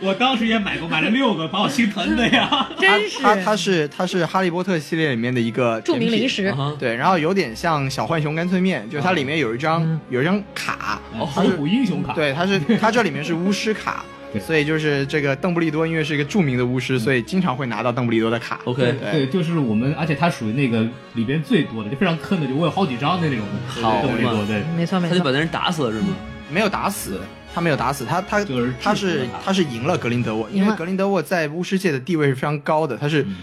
[0.05, 2.69] 我当时也买过，买了六个，把我心疼的呀。
[2.79, 12.13] 真是它它是它是哈利波特系列里面的一个著名零食对，然后有点像小浣熊干脆面，就是它里面有一张、嗯有一张卡，哦，虎虎英雄卡。
[12.13, 18.59] 对，它是它这里面是巫师卡 对，所以就是这个邓布利多因为是一个著名的巫师，所以经常会拿到邓布利多的卡。
[18.65, 23.45] OK 对，就是我们，而且它属于那个里边最多的，就非常坑的，就我有好几张的那种。
[23.67, 25.09] 好邓布利多，对，没错没错。
[25.09, 26.09] 他就把那人打死了是吗？
[26.51, 27.19] 没有打死，
[27.55, 29.39] 他没有打死他，他就是他是他。
[29.45, 33.35] 他是赢了格林德沃，因为格林德沃在巫师界的地位是非常高的，他是、嗯。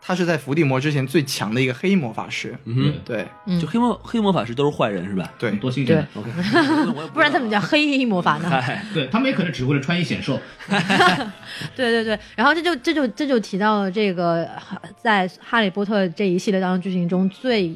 [0.00, 2.56] 他是在伏地魔之前最强的一个黑魔法师。
[2.64, 3.26] 嗯哼，对。
[3.46, 3.58] 嗯。
[3.60, 5.32] 就黑魔黑魔法师都是坏人是吧？
[5.38, 6.06] 对，多新鲜。
[6.14, 6.30] OK，
[7.14, 8.50] 不然他怎么叫黑衣魔法呢？
[8.50, 9.06] 嗨， 对。
[9.06, 10.38] 他们也可能只为了穿衣显瘦。
[11.74, 14.46] 对对对，然后这就这就这就提到了这个
[15.02, 17.74] 在《哈利波特》这一系列当中剧情中最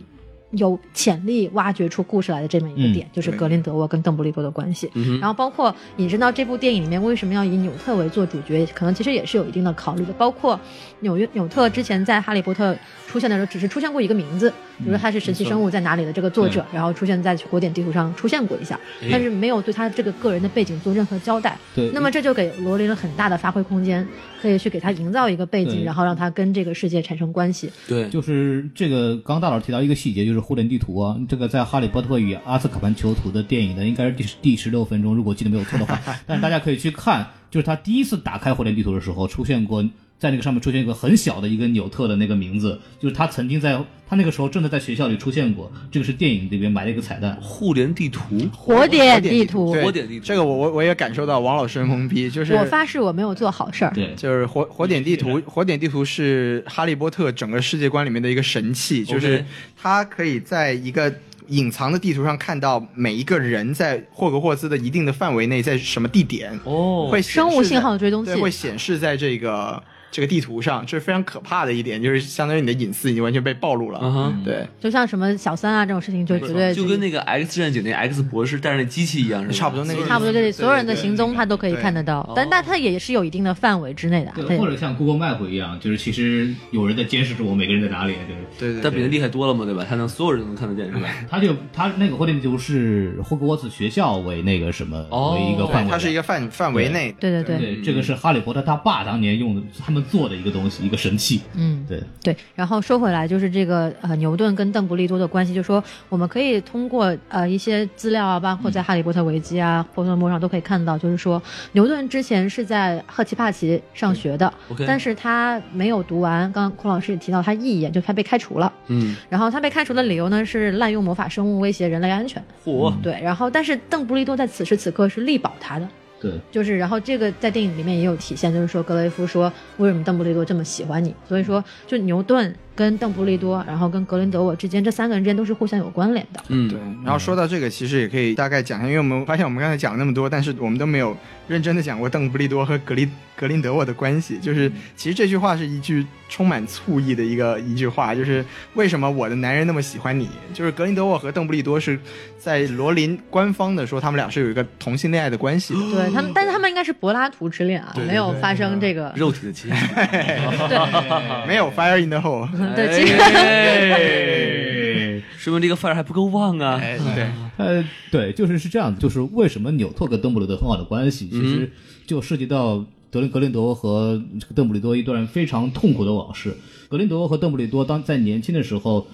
[0.53, 4.91] 有潜力挖掘出故事来的这么一个点，就是格林德沃跟邓布利多的关系。
[4.95, 10.13] 嗯然后包括引申到这部电影里面，为什么要以纽特为做主角，可能其实也是有一定的考虑的。
[10.15, 10.59] 包括
[11.01, 12.73] 纽约纽特之前在《哈利波特》
[13.07, 18.79] 出现的时候，只是出现过一个名字，比如说他是神奇生物在哪里的这个作者，然后出现在古典地图上出现过一下，
[19.11, 21.59] 但是没有对他这个个人的背景做任何交代。
[21.75, 24.07] 对，那么这就给罗琳了很大的发挥空间，
[24.41, 27.71] 可以去给他营造一个背景，然后让他跟这个世界产生关系。
[27.87, 39.85] 对，就是这个，刚刚大佬提到一个细节，就是互联地图啊，这个在《哈利波特与阿兹卡班囚徒》的电影呢，应该是第十第十六分钟，如果记得没有错的话， 但是大家可以去看，就是他第一次打开互联地图的时候，出现过
[40.19, 43.79] 在那个上面出现一个很小的一个纽特的那个名字，就是他曾经在
[44.09, 47.39] 他那个时候真的在学校里出现过，这个是电影里边埋了一个彩蛋。
[47.41, 50.25] 互联地图，火点地地图，对火点地图。
[50.27, 53.93] 这个我我我也感受到王老师的懵逼，就是我发誓我没有做好事儿。
[53.95, 59.45] 对，就是火火点地图，火点地图是哈利波特整个世界观里面的一个神器，就是
[59.77, 61.15] 它可以在一个
[61.49, 68.33] 隐藏的地图上看到每一个人在霍格沃兹的一定的范围内在什么地点，哦，会显示在生物信号追踪器。
[68.33, 73.99] 对，会显示在这个这个地图上，这是非常可怕的一点，就是相当于你的隐私已经完全被暴露了。
[74.03, 79.53] 嗯哼，对，就像什么小三啊这种事情，就绝对就跟那个 X 战警那 X 博士带着那机器一样，是？
[79.53, 84.33] 差不多那个差不多，就是对所有人的行踪他都可以看得到，但但他也是有一定的范围之内的。
[84.35, 88.37] 对，或者像 Google Map 一样，就是其实有人在监视着我每个人在哪里，对。
[88.59, 89.87] 对对但比他厉害多了嘛，对吧？
[89.89, 91.09] 他能所有人都能看得见，是吧？
[91.31, 97.15] 他就他那个霍地图是霍格沃茨学校为那个什么、哦为一个范围的，对它是一个范范围内。
[97.21, 101.41] 对对对，对，这个是哈利波特他爸当年用的，他们做的一个东西，一个神器。
[101.55, 101.85] 嗯。
[101.89, 116.51] 对，对，然后说回来，就是这个呃牛顿跟邓布利多的关系，就说我们可以通过呃一些资料啊，包括在《哈利波特维基》啊、波特莫上都可以看到，就是说牛顿之前是在赫奇帕奇上学的，OK 但是他没有读完。
[116.53, 122.43] 刚刚孔老师也提到，他一眼就他被开除了，嗯，然后他被开除的理由呢是滥用魔法生物威胁人类安全。
[122.65, 125.89] 嚯，对，然后但是邓布利多在此时此刻是力保他的。
[126.21, 136.41] 对，就是，然后这个在电影里面也有体现，就是说格雷夫说为什么邓布利多这么喜欢你，所以说就牛顿跟邓布利多，然后跟格林德沃之间这三个人之间都是互相有关联的。
[136.47, 141.17] 嗯，对，然后说到这个，其实也可以大概讲一下，因为我们发现我们刚才讲了那么多，但是我们都没有
[141.49, 144.39] 认真的讲过邓布利多和格林格林德沃的关系。
[144.39, 150.29] 就是其实这句话是一句充满醋意的一个一句话，就是为什么我的男人那么喜欢你？
[150.55, 151.99] 就是格林德沃和邓布利多是
[152.39, 155.81] 在罗琳官方的说他们俩是有一个同性恋爱的关系的。
[156.05, 159.13] 对他们，但是他们应该是柏拉图之恋啊，对对没有发生这个。
[159.17, 159.69] 肉体的亲，
[161.49, 162.47] 没有 fire in the hole。
[162.75, 166.79] 对，其实哎， 说明这个范儿还不够旺啊。
[166.83, 167.27] 哎，对，
[167.57, 171.71] 呃，对，就是是这样的，就是为什么纽特跟邓布利多很好的关系，其实
[172.07, 176.57] 就涉及到德林格林德沃和这个邓布利多一段非常痛苦的往事。
[176.89, 179.07] 格林德沃和邓布利多当在年轻的时候。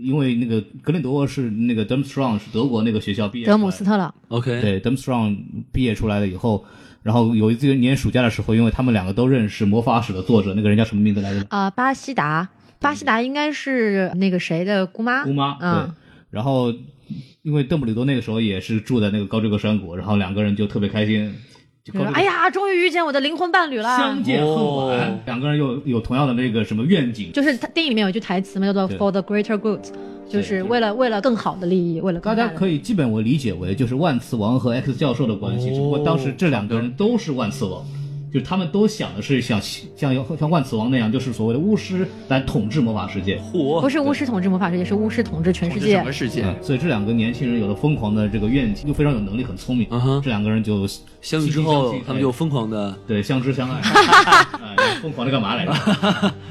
[0.00, 5.36] 因为那个格林德沃是那个 Durmstrang 是德国那个学校毕业的，德姆斯特朗，OK，对 Durmstrang
[5.72, 6.64] 毕业出来了以后，
[7.04, 11.46] 然后有一次年暑假的时候，因为他们两个都认识魔法史的作者，那个人叫什么名字来着？
[11.48, 12.48] 啊，巴西达，
[12.80, 15.94] 巴西达应该是那个谁的姑妈，姑妈，嗯对。
[16.30, 16.70] 然后
[17.42, 21.34] 因因为邓布利多那个时候也是住在那个高这个山谷，然后两个人就特别开心，
[21.82, 23.96] 就哎呀，终于遇见我的灵魂伴侣了。
[23.96, 27.32] 相见恨晚，哦两个人又有同样的那个什么愿景。
[27.32, 29.82] 就是他电影里面有一句台词嘛，叫做 “For the greater good”，
[30.28, 37.82] 就是为了为了更好的利益，为了大更大的家可以基本我理解为就是万磁王和 X 教授的关系，只不过当时这两个人都是万磁王，
[38.38, 43.38] 就他们都想的是像像像万磁王那样，就是所谓的巫师来统治魔法世界。
[43.52, 46.12] 嚯，不是巫师统治魔法世界，是巫师统治全世界统治整个。
[46.12, 46.42] 世界。
[46.44, 49.86] 嗯，所以这两个年轻人有了疯狂的这个愿景，又非常有能力，很聪明。
[49.90, 50.86] 嗯哼这两个人就
[51.20, 53.80] 相遇之后他们就疯狂的对相知相爱，
[54.76, 55.72] 哎疯狂的干嘛来着？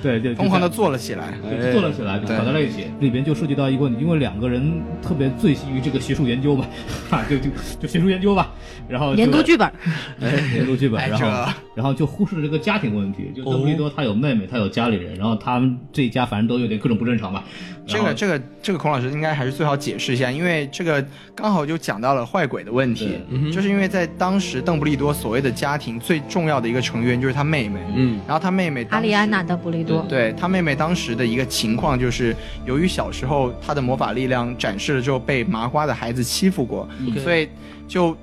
[0.01, 1.33] 对 对，就疯狂的这样做了起来。
[1.41, 2.87] 对，就做了起来，搞在了一起。
[2.99, 6.65] 里边就涉及到一个问题，因为两个人特别醉心于这个学术研究嘛，
[7.09, 7.49] 啊，就就
[7.79, 8.51] 就学术研究吧，
[8.87, 9.71] 然后研读剧本，
[10.53, 13.31] 研读剧本，哎然后然后就忽视了这个家庭问题。
[13.35, 17.43] 就邓布利多他有妹妹，他有家里人，然后他们这一家反正都有点各种不正常吧。
[17.87, 23.17] 这个这个这个孔老师应该还是最好解释一下，因为这个刚好就讲到了坏鬼的问题，
[23.51, 30.05] 就是因为在当时邓布利多所谓的家庭最重要的一个成员就是他妹妹，嗯然后他妹妹阿丽安娜·邓布利多。
[30.09, 36.87] 对他妹妹当时的一个情况就是，由于小时候他的魔法力量展示了之后被麻瓜的孩子欺负过
[37.23, 37.47] 所以
[37.87, 38.15] 就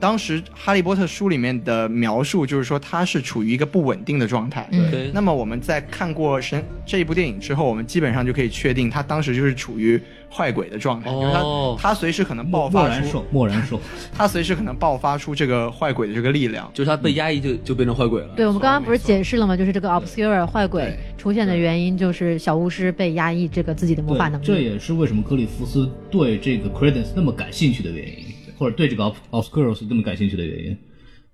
[0.00, 4.68] 当时《哈利波特》书里面的描述就是说他是处于一个不稳定的状态。
[4.90, 13.80] 对那么我们在看过神这一部电影之后，我们基本上就可以确定，他当时就是处于坏鬼的状态，因为哦她她随时可能爆发出，然兽，默然兽，
[14.12, 16.70] 他随时可能爆发出这个坏鬼的这个力量。
[16.74, 18.28] 就是他被压抑就就变成坏鬼了。
[18.36, 19.56] 对，我们刚刚不是解释了吗？
[19.56, 24.60] 就是这个 obscure 坏鬼出现的原因，就是小巫师被压抑这个自己的魔法能力，这。
[24.64, 28.33] 也是为什么克里夫斯对这个 Credence 那么感兴趣的原因，
[28.64, 30.76] 或者对这个 Obscurus 这么感兴趣的原因，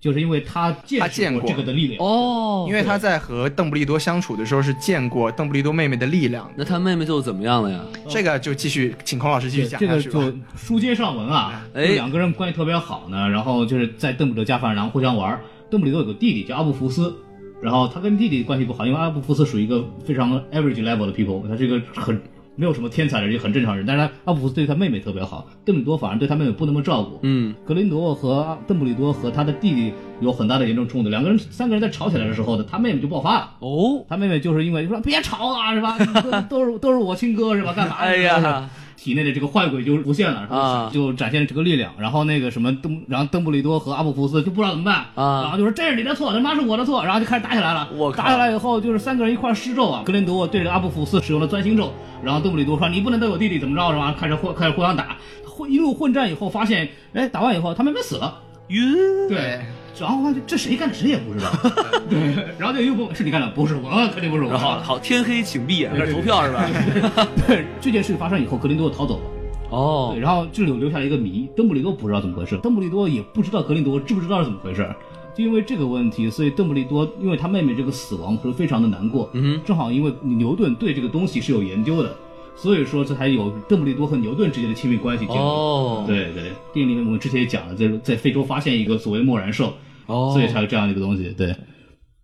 [0.00, 2.04] 就是因为他见他见过这个的力量。
[2.04, 7.80] 哦，因为他在和邓布利多相处的时候是见过邓布利多妹妹的力量，那他妹妹最后怎么样了呀？
[8.08, 10.32] 这个就继续请孔老师继续讲这个讲下去吧。
[10.52, 15.40] 就书接上文啊，哎两个人关系特别好呢，然后就是在邓布利多家饭然后互相玩。
[15.70, 17.14] 邓布利多有个弟弟叫阿布福斯，
[17.62, 22.20] 然后他跟弟弟关系不好，因为阿布福斯属于一个非常 average level 的 people，他是一个很
[22.60, 23.86] 没有什么天才的人，也很正常人。
[23.86, 27.18] 但是他阿布福斯对他妹妹特别好，邓布利多反而对他妹妹不那么照顾。
[27.22, 33.50] 嗯，格林多和邓布利多和他的弟弟有很大的严重冲突，两个人三个人在吵起来的时候呢，他妹妹就爆发了。
[33.60, 35.96] 哦，他妹妹就是因为说别吵啊，是吧？
[35.98, 37.72] 都都是 都是我亲哥是吧？
[37.72, 37.94] 干嘛？
[37.98, 38.68] 哎呀，
[39.02, 41.90] 体内的这个坏鬼就浮现了，是吧啊就展现了这个力量。
[41.98, 47.88] 然后那个什么邓，然后邓布利多和阿布福斯就不知道怎么办啊然后就说这是你的错，他妈是我的错，然后就开始打起来了。
[47.94, 51.90] 我打起来以后就是三个人一块儿施咒啊，格林德沃对着阿布福斯使用了钻心咒，
[52.22, 54.14] 然后邓布利多说你不能对我弟弟怎么着是吧？
[54.20, 58.38] 开始互开始互相打，混一路混战以后发现，哎，打完以后他妹妹死了。
[58.68, 59.60] 晕，对，
[59.98, 61.50] 然后这谁干的谁也不知道。
[62.08, 64.50] 对，然后就又问是你干的，不是我，肯定不是我。
[64.50, 66.68] 然后好，天黑请闭眼，开始投票是吧？
[67.46, 69.22] 对这件事发生以后，格林多逃走了。
[69.70, 74.88] 哦对，，然后这里留下了一个谜，邓布利多不知道怎么回事，邓布利多也不知道格林多知不知道是怎么回事。
[75.32, 79.30] 就因为这个问题，所以邓布利多因为他妹妹这个死亡，是非常的难过。
[79.32, 82.16] 嗯哼正好因为牛顿对这个东西是有研究的，
[82.62, 85.38] 所以说这才有邓布利多和牛顿之间的亲密关系建立。
[85.38, 89.74] 哦对对，电影里面我们之前也讲了，在在非洲发现一个所谓默然兽，
[90.06, 91.34] 哦，所以才有这样的一个东西。
[91.36, 91.56] 对，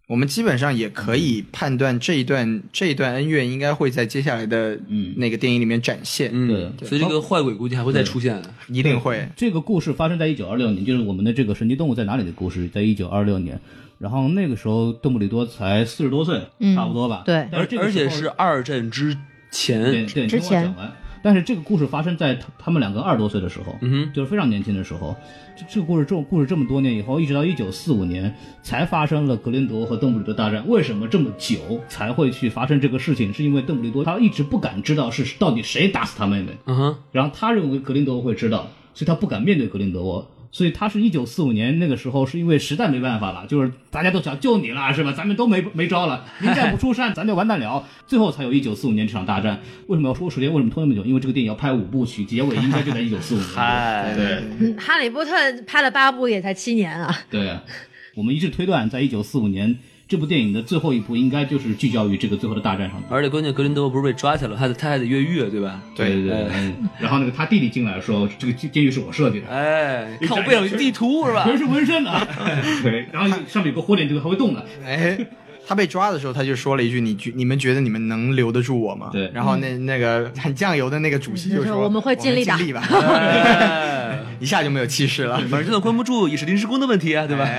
[0.08, 8.42] 我们基本上也可以判断这一段这一段恩怨应该会在接下来的嗯那个电影里面展现，嗯，对所以这个坏鬼估计还会再出现。
[8.68, 9.26] 一定会。
[9.36, 13.58] 这个故事发生在一九二六年，就是我们的这个神奇动物在哪里的故事，在一九二六年。
[13.98, 17.22] 然后那个时候，邓布利多才四十多岁，嗯差不多吧。
[17.24, 19.20] 对但是这个而且是二战之对
[19.56, 20.92] 前，对，之前你听我讲完。
[21.22, 25.16] 但是这个故事发生在他他们两个二十多岁的时候，嗯，就是非常年轻的时候。
[25.56, 30.62] 这这个故事这种故事这么多年以后，一直到一九四五年才发生了格林德沃和邓布利多大战。
[30.68, 33.32] 为什么这么久才会去发生这个事情？
[33.32, 40.30] 是因为邓布利多他一直不敢知道是到底谁打死他妹妹，嗯哼，然后他认为格林德沃会知道，所以他不敢面对格林德沃。
[40.50, 45.12] 所以他是一九四五年那个时候，是因为实在没办法了，就是大家都想救你了，是吧？
[45.12, 47.84] 咱们都没没招了，您再不出山，咱就完蛋了。
[48.06, 49.60] 最后才有一九四五年这场大战。
[49.88, 50.30] 为什么要说？
[50.30, 51.04] 时间为什么拖那么久？
[51.04, 53.48] 因为这个电影要拍五部曲，结尾应该就在一九四五年。
[53.48, 55.30] 嗨，对嗯哈利波特
[55.66, 57.14] 拍了八部，也才七年啊。
[57.30, 57.58] 对，
[58.14, 59.78] 我们一致推断，在一九四五年
[60.08, 63.08] 这部电影的最后一部，应该就是聚焦于这个最后的大战上面。
[63.10, 65.80] 而且关键格林德沃不是被抓起来了，他得他还得越狱，对吧？
[65.96, 69.48] 对对对，嗯然后那个他弟弟进来说，这个监监狱是我设计的。
[69.48, 71.42] 哎，看我背上有地图是吧？
[71.44, 72.24] 全是纹身啊，
[72.84, 75.18] 对，然后上面有个火点，这个还会动的，哎，
[75.66, 82.80] 他被抓的时候，他就说了一句：“你觉你们觉得你们能留得住我吗？”对然后那那个很酱油的那个主席就说：“嗯我们会尽力的尽力吧。
[82.92, 85.38] 哎， ”一下就没有气势了。
[85.50, 87.44] 反正就算关不住，也是临时工的问题啊，对吧？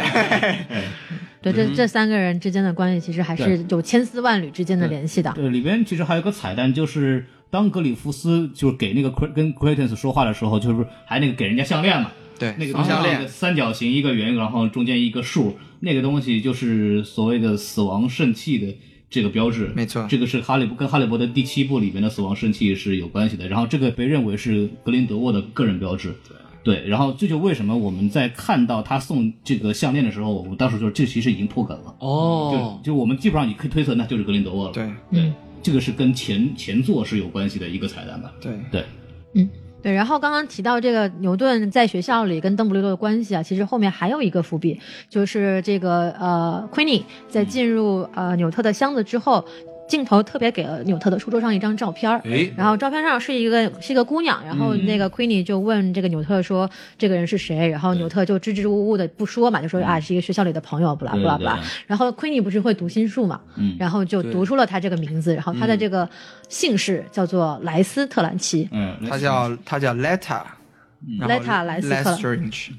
[1.52, 5.32] 对，这这三个人之间的关系其实还是有千丝万缕之间的联系的。
[5.34, 18.76] 对，里边其实还有个彩蛋，就是当格里夫斯就是给那个 Cre- 跟 Cretens 说话的时候，就是还那个给人家项链嘛，对，那个松项链三角形一个圆，然后中间一个数，那个东西就是所谓的死亡圣器的
[19.10, 19.72] 这个标志。
[19.76, 23.48] 没错这个是哈利波跟哈利波特第七部里面的死亡圣器是有关系的。
[23.48, 26.14] 然后这个被认为是格林德沃的个人标志。
[26.28, 26.36] 对，
[26.76, 31.96] 然后这就为什么我们在看到他送这个项链的时候，我们当时就这其实已经破梗了。
[32.00, 34.72] 哦就，就我们基本上你可以推测，那就是格林德沃了。
[34.72, 38.32] 对对，这个是跟前前作是有关系的一个彩蛋吧？
[38.42, 38.86] 对，对，
[39.34, 39.50] 嗯
[39.82, 44.78] 对，然后刚刚提到这个牛顿在学校里跟邓布利多的关系啊，其实后面还有一个伏笔，
[45.08, 49.46] 就是这个呃，Queenie 在进入呃纽特的箱子之后，
[49.88, 52.22] 镜头特别给了纽特的书桌上一张照片
[52.56, 61.56] 然后照片上是一个是一个姑娘，然后那个 Queenie 就问这个纽特说这个人是谁，然后纽特就支支吾吾的不说嘛，就说啊是一个学校里的朋友，不啦不啦不啦。
[61.56, 61.62] 对。
[61.62, 61.84] 对对。
[61.88, 63.76] 然后 Queenie 不是会读心术嘛，嗯。
[63.80, 66.08] 然后就读出了他这个名字，然后他的这个
[66.50, 68.68] 姓氏叫做莱斯特兰奇。
[68.72, 70.42] 嗯，他叫他叫 Letta，
[71.20, 72.18] 然后 Letta 莱斯特。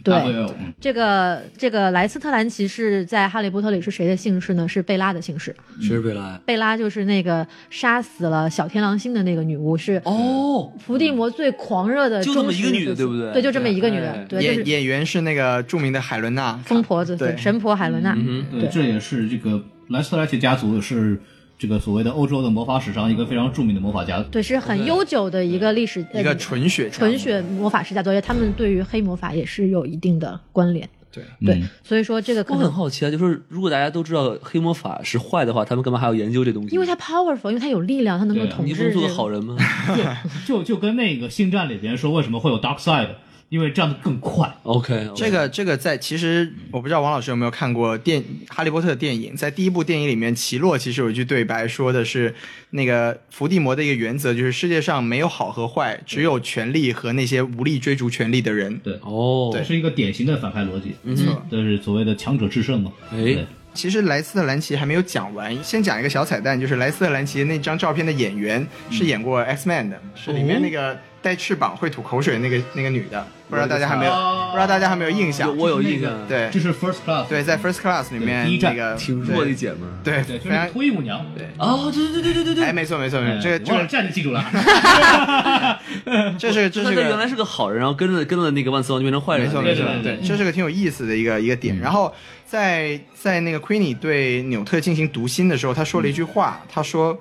[0.04, 0.46] 对。
[0.80, 4.68] 这个这个莱斯特兰奇是在《哈利波特》里是谁的姓氏呢？
[4.68, 5.54] 是贝拉的姓氏。
[5.80, 6.40] 谁是贝拉？
[6.44, 13.32] 贝拉就是那个杀死了小天狼星的那个女巫，是哦，伏地魔最狂热的就这么一个女的对不对？
[13.32, 14.00] 对，就这么一个女哎。
[14.00, 17.36] 的，对，演演员是那个著名的海伦娜，疯婆子，对。
[17.36, 18.14] 神婆海伦娜。
[18.16, 21.20] 嗯对，这也是这个莱斯特兰奇家族是
[21.58, 24.22] 这个所谓的欧洲的魔法史上一个非常著名的魔法家。
[24.30, 30.88] 对，是很悠久的一个历史，一个呃纯血纯血魔法世家族，而且他们对于黑魔法也是有一定的关联。
[31.10, 36.74] 对对嗯，所以说这个我很好奇啊，就是如果大家都知道黑魔法是坏的话，他们干嘛还要研究这东西？
[36.74, 38.70] 因为它 powerful，因为它有力量，它能够统治。
[38.70, 39.56] 你不能做个好人吗？
[40.46, 43.08] 就就跟那个星战里边说为什么会有 Dark Side，
[43.48, 44.52] 因为这样的更快。
[44.62, 52.34] OK，这个这个在其实我不知道王老师有没有看过电《哈利波特》的电影，在第一部电影里面，奇洛其实有一句对白，说的是
[52.70, 58.76] 那个伏地魔的一个原则，就是世界上没有好和坏，只有权力和那些无力追逐权力的人。
[58.78, 61.42] 对，哦，这是一个典型的反派逻辑，没错。
[61.50, 62.92] 这是所谓的强者制胜嘛。
[63.10, 74.12] 哎对，其实莱斯特兰奇还没有讲完，先讲一个小彩蛋，就是莱斯特兰奇那张照片的演员是演过 X Man 的，是里面那个带翅膀会吐口水的那个那个女的，不知道大家还没有，
[74.50, 75.56] 不知道大家还没有印象？
[75.56, 79.80] 我有印象，对这是 First Class，对，在 First Class 里面那个挺弱的姐们。
[80.04, 81.24] 对，对，就是脱衣舞娘。
[81.36, 81.48] 对。
[81.58, 84.44] 哦，对对对对对对哎，对，没错没错没哎错，这个这样就记住了。
[86.38, 89.46] 这是这是个原来是个好人，然后跟着跟着那个万磁王就变成坏人。
[89.46, 91.78] 没错没错对对，对对，这是个挺有意思的一个一个点。
[91.78, 92.14] 然后
[92.46, 97.18] 在在那个 Queenie 对纽特进行读心的时候，他说了一句话，他说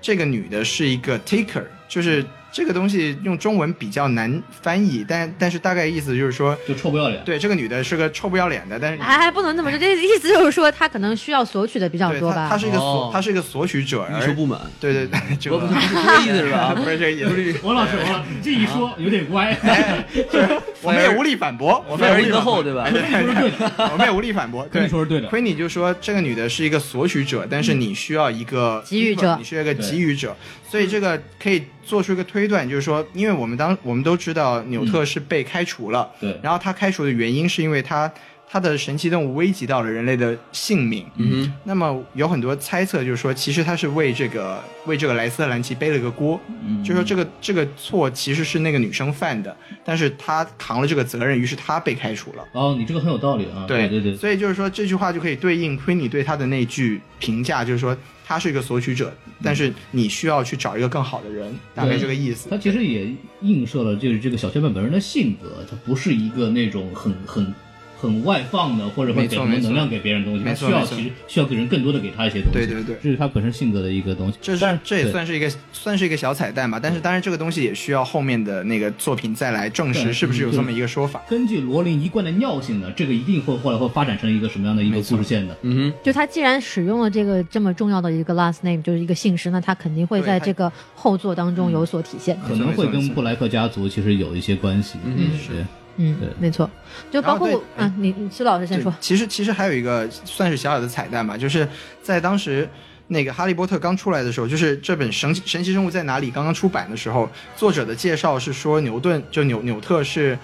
[0.00, 7.22] 这个女的是一个 taker，就是这个东西用中文比较难翻译，但但是大概意思就是说，就臭不要脸。
[7.24, 9.02] 对这个女的是个臭不要脸的，但是。
[9.02, 12.48] 哎，不能这么说，这意思就是说她可能需要索取的比较多吧。
[12.48, 14.60] 她她是一个索哦她是一个索取者，而欲求不满。
[14.80, 16.74] 对对对，这个不是不是这个意思是吧？
[16.76, 19.56] 不是这个意思， 王老师，王老师这一说有点歪。
[19.62, 20.48] 哎， 就是
[20.82, 24.66] 我们也无力反驳，我们也无力反驳对吧哎对对对我们也无力反驳。
[24.72, 30.36] 对，你说是对的亏你就说这个女的是一个索取者，但是你需要一个给予者你需要一个给予者，
[30.68, 36.38] 所以这个可以做出一个推断，就是说，因为我们当我们都知道纽特是被开除了，对。
[36.42, 38.12] 然后他开除的原因是因为他
[38.50, 46.82] 他的神奇动物危及到了人类的性命，嗯那么有很多猜测，就是说，其实他是为这个为这个莱斯特兰奇背了个锅，嗯。
[46.84, 49.54] 就说这个这个错其实是那个女生犯的，
[49.84, 52.44] 但是他扛了这个责任，于是他被开除了。
[52.52, 53.66] 哦，你这个很有道理啊。
[53.66, 57.94] 对对对，所以就是说这句话就可以对应奎尼对他的那句评价，就是说
[58.28, 59.10] 他是一个索取者，
[59.42, 62.58] 但是你需要去找一个更好的人，大概这个意思他。
[62.58, 63.10] 其实也
[63.40, 67.54] 映射了就是这个小学本本人的性格，他不是一个那种很很
[68.00, 72.58] 很外放的，或者会给什么能量给别人的东西，需要其实需要给人更多的给他一些东西。
[72.58, 74.38] 对对对这是他本身性格的一个东西。
[74.40, 81.22] 这是但这也算是一个算是一个小彩蛋吧，但是当然这个东西也需要后面的那个作品再来证实是不是有这么一个说法。
[81.28, 85.56] 根据罗琳一贯的尿性呢，这个一定会后来会发展成一个什么样的一个故事线的。
[85.62, 92.38] 嗯哼就他既然使用了这个这么重要的一个 last name，就是一个姓氏，那他肯定会在这个后作当中有所体现。
[92.46, 94.98] 可能会跟布莱克家族其实有一些关系。
[95.04, 96.70] 嗯是嗯对，没错。
[97.10, 98.94] 就包括然后对啊，你你施老师先说。
[99.00, 101.68] 其实其实还有一个算是小小的彩蛋吧，就是
[102.02, 102.68] 在当时
[103.08, 110.38] 那个《哈利波特》刚出来的时候，就是这本神奇《神奇生物在哪里》刚刚出版的时候，作者的介绍是说牛顿就纽纽特是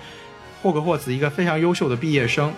[0.62, 2.52] 霍格沃茨一个非常优秀的毕业生。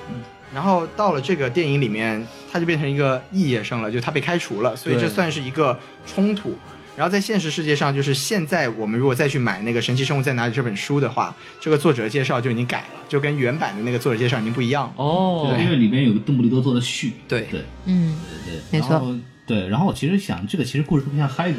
[0.54, 6.56] 然后到了这个电影里面，他就变成一个肄业生了，就他被开除了，所以这算是一个冲突。
[6.96, 14.94] 然后在现实世界上，就是现在我们如果再去买那个《神奇生物在哪里》这本书的话，这个作者介绍就已经改了，就跟原版的那个作者介绍已经不一样了。
[14.96, 15.52] 哦。
[15.54, 17.12] 对，因为里面有个邓布利多做的序。
[17.28, 17.42] 对？
[17.50, 17.60] 对。
[17.84, 18.16] 嗯，
[18.46, 18.90] 对，没错。
[18.90, 19.14] 然后
[19.46, 21.58] 对，然后我其实想，这个其实故事特别像嗨格，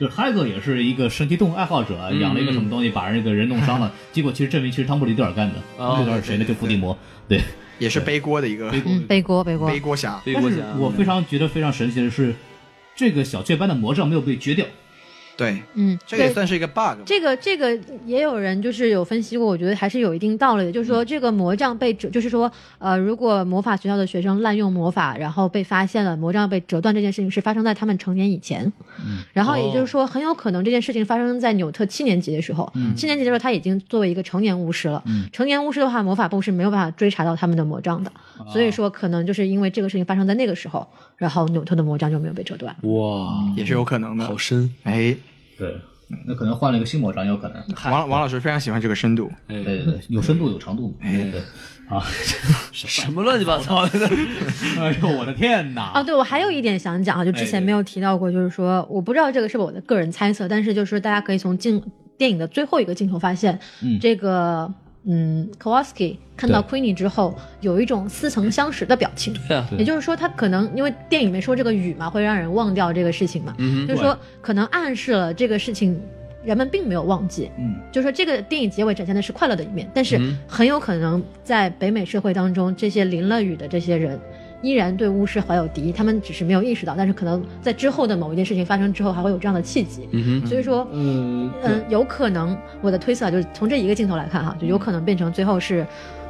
[0.00, 6.44] 就是哈利克也是一个神奇动物爱好者，嗯养了一个什么东西，把人这个人弄伤了， 结果其实证明其实汤姆里德尔干的，哦这个是谁呢？
[6.44, 6.96] 就伏地魔，
[7.28, 7.40] 对，
[7.78, 8.92] 也是背锅的一个 背锅。
[8.92, 9.68] 嗯，背锅背锅。
[9.94, 10.20] 侠。
[10.24, 10.56] 背锅侠。
[10.58, 12.34] 但是，我非常觉得非常神奇的是，
[12.96, 14.66] 这个小雀斑的魔杖没有被撅掉，
[15.36, 16.98] 对，嗯，这个也算是一个 bug。
[17.04, 17.76] 这个这个
[18.06, 20.70] 也有人就是有分析过，我觉得还是有一定道理的。
[20.70, 28.64] 就是说，这个魔杖被折，就是说，呃，如果魔法学校的学生滥用魔法，然后被发现了，魔杖被折断这件事情是发生在他们成年以前。
[29.04, 32.70] 嗯，然后也就是说，很有可能这件事情发生在纽特七年级的时候。
[32.76, 35.02] 嗯七年级的时候，他已经作为一个成年巫师了。
[35.06, 38.12] 嗯成年巫师的话，魔法部是没有办法追查到他们的魔杖的。
[38.52, 42.74] 所以说，可能就是因为这个事情发生在那个时候，然后纽特的魔杖就没有被折断。
[42.82, 44.36] 哇，也是有可能的好。
[44.36, 45.16] 深，哎，
[45.58, 45.76] 对，
[46.26, 47.62] 那可能换了一个新魔杖，有可能。
[47.92, 49.30] 王王老师非常喜欢这个深度。
[49.48, 51.40] 哎对对对，有深度有长度，对对。
[51.86, 52.02] 啊，
[52.72, 54.08] 什么乱七八糟的？
[54.80, 55.82] 哎呦我的天哪！
[55.92, 61.82] 啊，对，我还有一点想讲啊，就之前没有提到过，就是说，我不知道这个是不是我的个人猜测，但是就是，大家可以从镜
[62.16, 64.72] 电影的最后一个镜头发现，嗯这个
[65.06, 69.34] 嗯 Kowalski 看到 Queenie 之后，有一种似曾相识的表情。
[69.48, 76.00] 对啊，也就是说，他可能因为电影里面说这个雨嘛，会让人忘掉这个事情嘛，嗯就是说可能暗示了这个事情
[76.44, 84.18] 人们并没有忘记，嗯，就是说这个电影结尾展现的是快乐的一面，但是嗯很有可能在北美社会当中，这些淋了雨的这些人。
[84.64, 90.08] 依然对巫师怀有敌意，他们只是没有意识到，但是可能在之后的某一件事情发生之后，还会有这样的契机。
[90.12, 95.86] 嗯哼，所以说，嗯嗯，有可能我的推测啊，就是从这一个镜头来看哈，就有可能变成最后是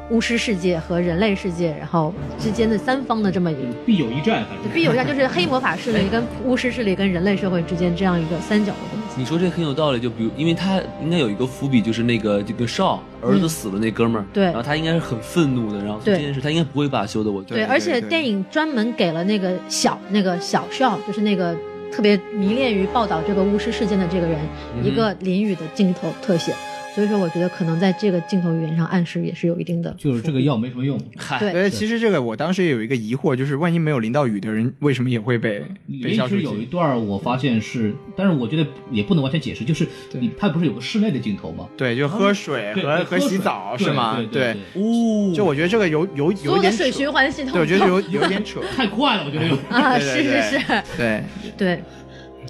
[0.09, 9.05] 巫师世界和人类世界，然后之间的三方的这么一个必有一战，反正必有一战，就是黑魔法势力跟巫师势力跟人类社会之间这样一个三角的东西。
[9.17, 17.63] 你说这很有道理，就比如，因为他应该有一个伏笔，就是那个这个少儿子死了那哥们儿，对然后他应该是很愤怒的，然后对这件事他应该不会罢休的，我觉得对。
[17.63, 21.55] 而且电影专门给了那个小那个小少，就是那个
[21.91, 24.37] 特别迷恋于报道这个巫师事件的这个人，
[24.77, 26.53] 嗯一个淋雨的镜头特写。
[26.95, 29.93] 所以说，我觉得可能在这个镜头语言上暗示也是有一定的。
[29.97, 35.61] 就是这个药没什么用，嗨，对对，其实这个我当时也有一个疑惑，就是万一没有淋到雨的人，为什么也会被
[36.01, 41.67] 被消除是有一段我发现是，但是我觉得也不能完全解释，就是你它不是有个室内的镜头吗？
[41.75, 44.15] 对，就喝水和和洗澡是吗？
[44.31, 48.61] 对对，哦，就我觉得这个有有有的有一点，水循环系统对，我觉得有有点 扯。
[48.73, 49.55] 太快了，我觉得有。
[49.69, 51.23] 啊，是是是，对，
[51.57, 51.83] 对。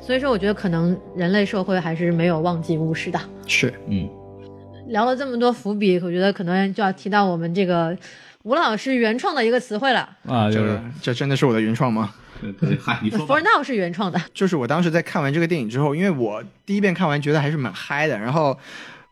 [0.03, 3.19] 所以说，我觉得可能人类社会还是没有忘记巫师的。
[3.47, 4.07] 是嗯，
[4.87, 7.97] 聊了这么多伏笔，我觉得可能就要提到我们这个
[8.43, 10.01] 吴老师原创的一个词汇了。
[10.27, 12.13] 啊，这个就是这真的是我的原创吗？
[12.41, 13.49] 对对，嗨，你说 For 吧。
[13.55, 18.57] Now 是原创的，就是我当时在看完这个电影之后，因为我第一遍看完觉得还是蛮嗨的，然后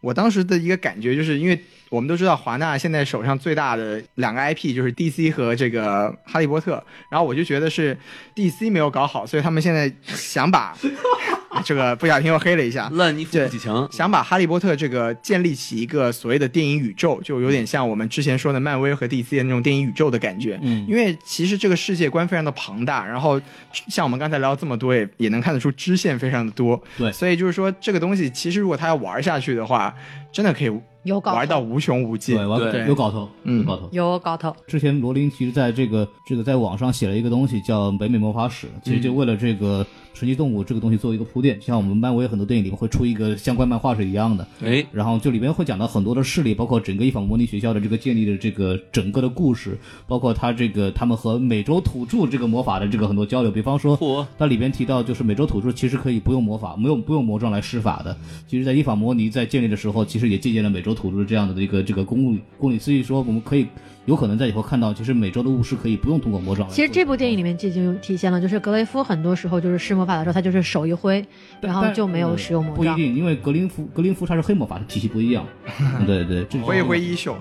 [0.01, 1.63] 我当时的一个感觉就是因为。
[1.93, 7.95] 我们都知道华纳现在手上最大的两个 IP 就是 DC 和这个哈利波特，然后我就觉得是
[8.35, 10.75] DC 没有搞好，所以他们现在想把
[11.63, 20.59] 这个不小心又黑了一下，烂泥扶不起墙，想把哈利波特这个建立起一个所谓的电影宇宙，就有点像我们之前说的漫威和 DC 的那种电影宇宙的感觉。
[20.63, 23.39] 嗯因为其实这个世界观非常的庞大，然后
[23.87, 26.81] 像我们刚才聊这么多，也也能看得出支线非常的多。
[26.97, 29.93] 对所以就是说这个东西，其实如果他要玩下去的话，
[30.31, 30.71] 真的可以
[31.03, 32.35] 有搞头玩到无穷无尽。
[32.35, 33.89] 对，有搞头，嗯有搞头。
[33.91, 34.55] 有搞头。
[34.67, 44.47] 之前罗琳其实在这个这个在网上写了一个东西叫《北美魔法史》，其实就为了这个神奇动物这个东西做一个铺垫，像我们漫威很多电影里面会出一个相关漫画是一样的。
[44.61, 53.51] 哎，然后就里面会讲到很多的势力，包括整个伊法模拟学校的这个建立的这个整个的故事，包括他这个他们和美洲土著这个魔法的这个很多交流。
[53.51, 58.15] 比方说，嚯，它里边提到，就是美洲土著其实可以不用魔法，没有不用魔杖来施法的。
[58.47, 62.77] 其实，在伊法摩尼在建立的时候，其实也借鉴了美洲土著这样的一个这个公理公理。
[62.77, 63.67] 所以说，我们可以
[64.05, 66.67] 有可能在以后看到，其实美洲的巫师可以不用通过魔杖。
[66.69, 71.25] 其实这部电影里面就已经体现了，就是格雷夫很多时候就是施魔法的时候，他就是手一挥，
[71.61, 72.95] 然后就没有使用魔杖。
[72.95, 75.45] 不一定，因为格林夫格林夫他是黑魔法体系不一样。
[76.05, 77.33] 对对，这是挥一挥衣袖，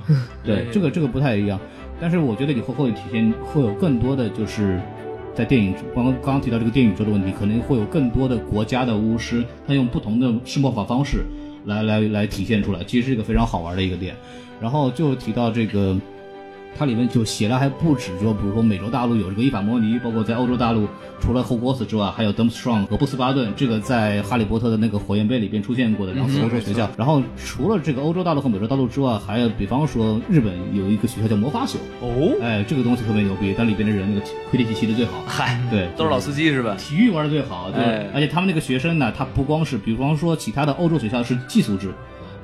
[0.45, 1.59] 对，这个这个不太一样，
[2.01, 4.81] 但是我觉得以后会体现会有更多的就是
[5.35, 11.25] 在电影刚刚刚刚提到这个电影宇宙的问题，可能会有更多的国家的巫师，他用不同的施魔法方式
[11.65, 14.15] 来来来体现出来，其实是一个非常好玩的一个点。
[14.61, 15.97] 然后就提到这个。
[16.77, 20.89] 它里面就写了还不止，就比如说美洲大陆有这个伊法摩尼，包括在欧洲大陆
[21.21, 26.91] 除了霍格沃茨之外，还有德姆斯壮和布斯巴顿，这个在哈利波特的那个火焰杯里边出现过的，然后是欧洲学校。
[26.97, 36.75] 然后除了这个欧洲大陆和美洲大陆之外，还有比方说日本有一个学校叫魔法所，哦，哎，这个东西特别牛逼，但里边的人那个魁地奇骑的最好，嗨，对，都是老司机是吧？
[36.79, 38.11] 体育玩的最好，对，哎。
[38.15, 41.93] 而且他们那个学生呢，他不光是，比方说其他的欧洲学校是寄宿制，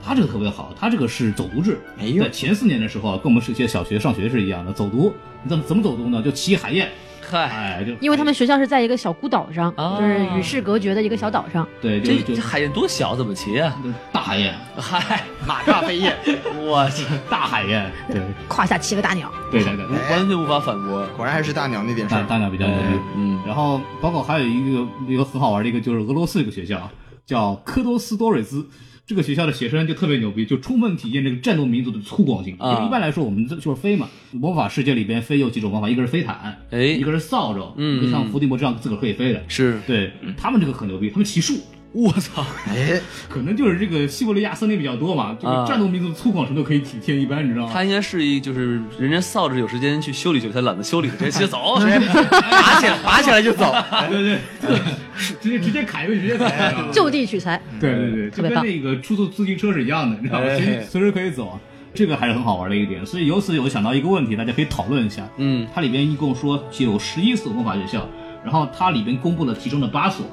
[0.04, 1.78] 他这个特别好，他这个是走读制。
[1.98, 6.22] 哎呦在前四年的时候啊，跟我们是些小学上学是一样的，走读，你怎么怎么走读呢？
[6.22, 6.90] 就骑海燕，
[7.20, 11.66] 嗨，哎，就因为他们学校是在一个小孤岛上，啊就是与世隔绝的一个小岛上。
[11.80, 13.76] 对，就就这这海燕多小，怎么骑啊？
[14.12, 16.16] 大海燕，嗨，马大飞燕，
[16.64, 21.06] 我去，大海燕，对胯下骑个大鸟，对对对，完全无法反驳。
[21.16, 22.22] 果然还是大鸟那点事儿。
[22.22, 23.00] 大大鸟比较牛逼。
[23.16, 26.90] 嗯，然后包括还有一个一个很好玩的一个，就是俄罗斯一个学校
[27.26, 28.66] 叫科多斯多瑞兹。
[29.08, 32.54] 这个学校的写生就特别牛逼，就充分体现这个战斗民族的粗犷性。
[32.58, 39.42] 啊因为一般来说，我们就是飞嘛，魔法世界里边飞有几种方法，一个是飞毯，哎一个是扫帚，嗯一个像伏地魔这样自个儿可以飞的。
[39.48, 41.54] 是，对他们这个很牛逼，他们骑树，
[41.92, 47.70] 我操，哎，可能就是这个西伯利亚森林比较多嘛，这啊个战斗民族粗犷程度可以体现一般，你知道吗？
[47.72, 53.74] 他应该是一就是人家扫帚有时间去修理修理，他懒得修理，直接骑着走， 拔起来拔起来就走。
[54.10, 54.78] 对对对，
[55.40, 57.60] 直接直接砍一个直接走，你知道吗就地取材。
[57.80, 60.46] 对对对，就跟特别棒那个出租自行车是一样的，你知道吗？
[60.46, 61.58] 哎随随时可以走，
[61.94, 63.04] 这个还是很好玩的一个点。
[63.06, 65.26] 所以由此我想到一个问题，大家可以讨论一下。
[65.38, 68.06] 嗯，它里边一共说有十一所魔法学校，
[68.44, 70.26] 然后它里边公布了其中的八所，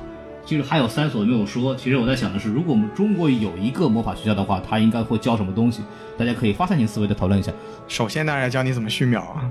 [0.45, 1.75] 其实还有三所没有说。
[1.75, 5.81] 其实我在想的是，如果我们中国有一个魔法学校的话，它应该会教什么东西？
[6.18, 7.51] 大家可以发散性思维的讨论一下。
[7.88, 9.45] 首先当然要教你怎么续秒啊。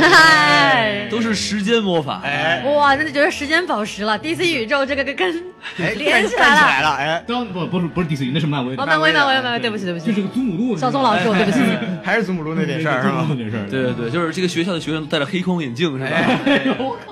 [0.00, 2.20] 嗨， 都是时间魔法。
[2.24, 4.18] 哎哇，那就觉得时间宝石了。
[4.18, 5.44] DC 宇宙这个跟跟
[5.78, 6.60] 哎，连起来了。
[6.62, 10.76] 来了，哎，当不不是不是 DC，那是漫威哦，，漫威，漫威的漫威，对不起，对不起，就是个祖母路。
[10.76, 11.58] 小宋老师，我对不起。
[12.02, 13.34] 还是祖母路那点事儿是吗祖母路？
[13.34, 13.66] 那点事儿。
[13.68, 16.10] 对对对，就是这个学校的学生戴着黑框眼镜，是吧？
[16.46, 16.66] 哎，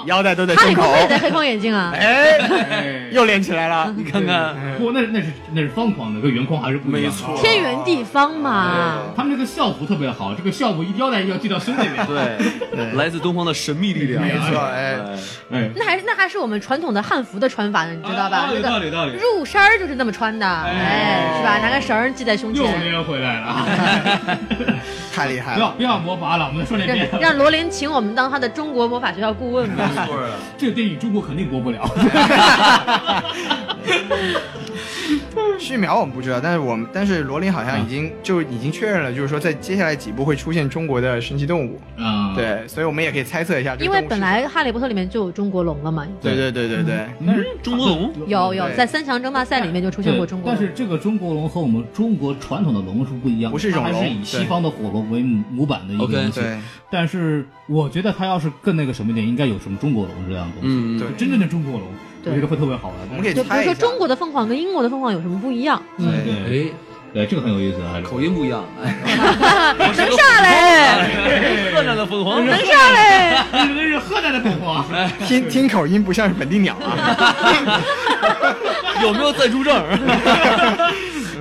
[0.06, 1.92] 腰带都在哈利胸口波特也戴黑框眼镜啊。
[1.94, 3.94] 哎，哎，又连起来了。
[3.96, 7.02] 你看看，不，那是那是那是方框的，跟圆框还是不一样。
[7.02, 8.85] 没错天圆地方嘛，
[9.16, 12.06] 他们这个校服特别好，这个校服一腰带要系到胸那边。
[12.06, 14.22] 对，来自东方的神秘力量。
[14.22, 14.98] 没错，哎，
[15.52, 18.38] 哎，那还是那还是我们传统的汉服的穿法呢，你知道吧？
[18.38, 19.12] 啊有这个道理道理。
[19.16, 21.58] 入衫儿就是那么穿的，哎，是吧？
[21.58, 23.66] 拿个绳儿系在胸又前，连回来了，
[25.14, 25.56] 太厉害了。
[25.56, 27.18] 不要不要魔法了，我们说点别的。
[27.18, 29.88] 让 让罗琳请我们当他的中国魔法学校顾问吧。
[29.88, 31.80] 没错啊，这个电影中国肯定播不了。
[35.58, 41.80] 续苗我们不知道，但是我们但是罗琳好像已经就已经确认了，就是说在接下来几部会出现中国的神奇动物。
[41.96, 50.58] 啊，对，所以我们也可以猜测一下因为本来《哈利波特》里面就有中国龙了嘛，对对对对对，但是中国龙有有在三强争霸赛里面就出现过中国龙。
[50.58, 56.40] 但是这个中国龙和我们中国传统的龙是不一样的，不是一种龙它是以西方的火龙为模板的一个东西。
[56.40, 56.58] 对
[56.90, 60.76] 但是我觉得他要是更那个什么一点，应该有什么中国龙这样的东西。
[60.76, 61.88] 嗯，对真正的中国龙，
[62.24, 62.96] 我觉得会特别好玩。
[63.10, 63.74] 我们可以就比如猜一下。
[63.74, 65.82] 说中国的凤凰跟英国的凤凰有什么不一样？
[65.98, 66.72] 对对哎，
[67.12, 68.00] 对，这个很有意思啊。
[68.04, 68.94] 口音不一样，哎，
[69.78, 71.08] 能下来，
[71.74, 73.44] 河南的凤凰，能下来。
[73.52, 74.84] 那是河南的凤凰，
[75.26, 77.82] 听听口音不像是本地鸟啊。
[79.02, 79.74] 有没有暂住证？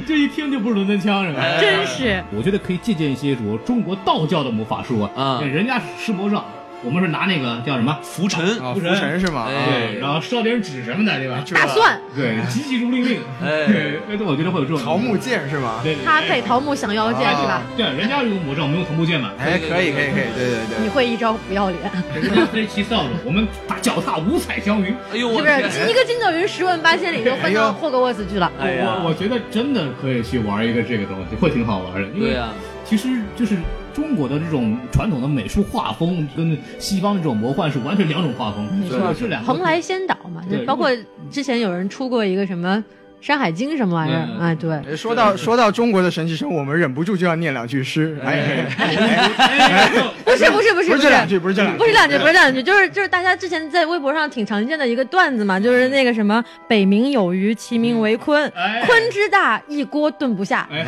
[0.06, 1.42] 这一听就不是伦敦腔是吧？
[1.60, 6.46] 真是我觉得可以借鉴一些主中国道教的魔法术啊人家是师伯上，
[6.86, 9.48] 我们是拿那个叫什么浮尘，啊，浮尘是吗？
[9.50, 11.44] 哎对，然后烧点纸什么的，对吧？
[11.54, 13.20] 大蒜，对，急急如律令。
[13.42, 15.80] 哎对，那我觉得会有这种桃木剑是吗？
[15.84, 17.62] 对，对他配桃木降妖剑是吧？
[17.76, 19.32] 对，人家用魔杖，我们用桃木剑嘛。
[19.40, 20.84] 哎，可以可以可以，对对对。
[20.84, 21.82] 你会一招不要脸，
[22.14, 24.96] 人家可以骑扫帚，我们打脚踏五彩祥云。
[25.12, 25.90] 哎呦，是不是？
[25.90, 28.52] 一个筋斗云十万八千里就翻到霍格沃茨去了。
[28.60, 32.08] 哎我我觉得真的可以去玩一个这个东西，会挺好玩的。
[32.10, 32.50] 因为对呀，
[32.84, 33.56] 其实就是
[33.96, 39.54] 中国的这种传统的美术画风跟西方的这种魔幻是完全两种画风，没错是两个。
[39.54, 40.90] 蓬莱仙岛嘛，对包括
[41.32, 42.76] 之前有人出过一个什么
[43.26, 48.16] 《山海经》什么玩意儿，嗯哎，对，哎说到说到中国的神奇生物，我们忍不住就要念两句诗。
[48.24, 49.92] 哎，哎哎哎
[50.24, 60.70] 不是不是不是不是这两句，不是这两句，不是两句，不是两句，就是就是大家之前在微博上挺常见的一个段子嘛，就是那个什么“北冥有鱼，其名为鲲，哎鲲之大，一锅炖不下”。
[60.72, 60.84] 哎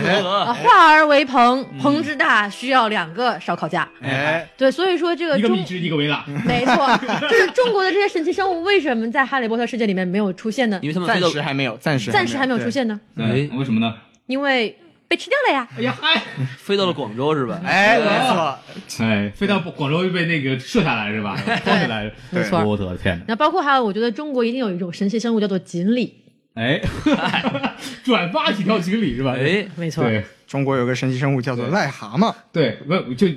[0.53, 3.89] 化而为鹏，鹏之大，需要两个烧烤架。
[4.03, 6.23] 哎，对，所以说这个中一个米汁，一个维拉。
[6.45, 10.89] 没错，就是中国的这些神奇生物为什么在哈利波特世界里面没有出现呢因？
[10.89, 12.69] 为他们暂时还没有，暂时暂时还没有出。
[12.69, 12.99] 现呢？
[13.17, 13.95] 哎为什么呢？
[14.27, 15.67] 因为被吃掉了呀。
[15.77, 16.21] 哎呀嗨！
[16.59, 17.59] 飞到了广州是吧？
[17.63, 18.59] 哎，没错，
[18.99, 21.35] 哎，飞到广州又被那个射下来是吧？
[21.63, 23.25] 放下来，没错我的天哪！
[23.29, 26.13] 那包括还有，我觉得中国一定有一种神奇生物叫做锦鲤。
[26.55, 26.81] 哎，
[28.03, 29.35] 转发几条锦鲤是吧？
[29.39, 33.27] 哎，没错，对中国有个神奇生物叫做癞蛤蟆，对，不就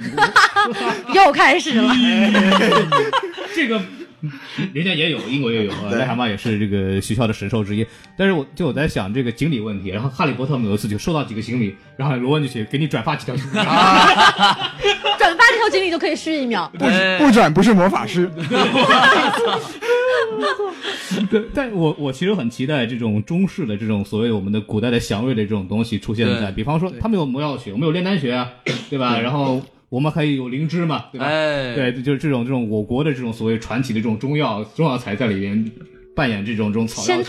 [1.14, 1.93] 又开始了。
[3.55, 3.80] 这个。
[4.74, 7.86] 人家也有，英国也有，呃癞蛤蟆也是这个学校的神兽之一。
[8.16, 16.70] 但是我就我在想这个锦鲤问题，然后哈利波特们有一次就收到几个锦鲤，然后罗恩就写给你转发几条锦鲤， 转发这条锦鲤就可以续一秒。
[16.78, 16.84] 不
[17.24, 18.30] 不转不是魔法师。
[21.30, 28.50] 对， 但我我其实很期待这种中式的这种所谓我们的古代的祥瑞的这种东西出现在，对比方说他们有魔药学，我们有炼丹学啊，
[28.88, 29.18] 对吧？
[29.18, 31.26] 然后我们可以有灵芝嘛，对吧？
[31.26, 35.70] 哎，对，就是这种这种我国的这种所谓传奇的这种中药中药材在里面
[36.14, 37.22] 扮演这种这种草药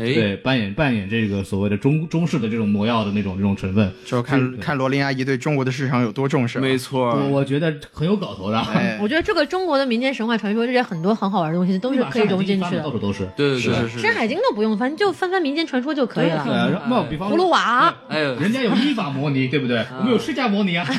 [0.00, 6.58] 哎，对，扮演扮演这个所谓的中中式的这种魔药的那种这种成分，就看看罗琳阿姨对中国的市场有多重视。
[6.58, 8.58] 没错我，我觉得很有搞头的。
[8.58, 12.82] 哎， 我觉得这个中国的民间神话传说这些很多很好玩的东西都是可以融进去的。
[12.82, 13.28] 到处都是。
[13.36, 16.70] 对对对，是是山海经都不用翻，就翻翻民间传说就可以对啊，了。
[16.70, 19.84] 然后比方葫芦，娃，哎呦，人家有依法摩尼，对不对？
[19.98, 20.84] 我们有释迦摩尼啊。
[20.90, 20.98] 释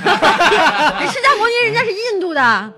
[1.19, 2.73] 迦摩尼人家是印度的，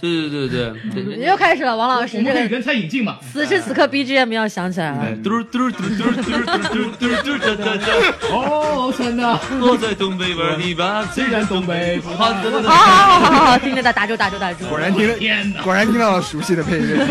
[0.00, 1.76] 对对对对对，又开始了。
[1.76, 3.18] 王老师这个我们可以人才引进嘛。
[3.32, 5.16] 此时此刻 BGM 要响起来了。
[5.52, 6.32] 嘟儿嘟嘟嘟
[6.96, 9.38] 嘟嘟嘟嘟，哦，天哪！
[9.60, 14.64] 我在东北玩泥巴，虽然东北不好，好好好好好，听着打打住打住打住。
[14.64, 17.06] 果然听了，果然听到了熟悉的配乐。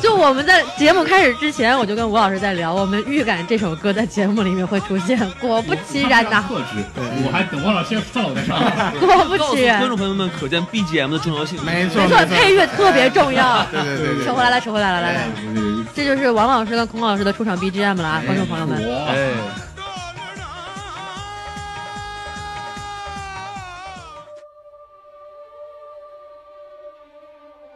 [0.00, 8.58] 就我们在节目开始之前，我就跟吴老师在聊，我们预感这首歌在节目里面会出现，果不其然呐，克制，我还等王老师先上了我再上。
[8.98, 9.90] 果不其然观。
[9.90, 11.62] 众朋友们，可见 BGM 的重要性。
[11.62, 13.66] 没错，没错，配乐特别重要。
[13.70, 15.28] 对对对对扯回来了，扯回来了，来来，
[15.94, 18.78] 这就是王老师跟孔老师的出场 BGM 了啊，观众朋友们。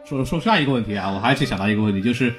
[0.04, 2.34] 说说下一个问题啊，我还去想到一个问题，就是，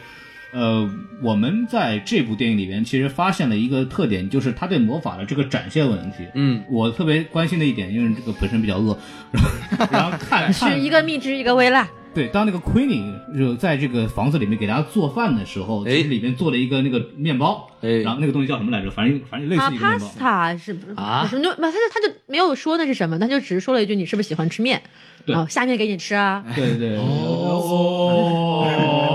[0.52, 0.88] 呃，
[1.24, 6.28] 我们在这部电影里边其实发现了一个特点，就是他对魔法的这个展现问题。
[6.36, 8.96] 嗯，我特别关心的一点，因为这个本身比较饿，
[9.90, 18.92] 然后看 是一个蜜汁一个微辣，对，当那个 Queenie 就在这个房子里面给大家做饭的时候，哎其实里面做了一个那个面包，哎然后那个东西叫什么来着？
[18.92, 20.06] 反正反正类似啊一个面包。
[20.20, 24.82] ，pasta 是不啊什么就他就他就没有说那是什么，他就只是说了一句你是不是喜欢吃面，
[25.26, 28.68] 对然后下面给你吃啊，对对对，哦，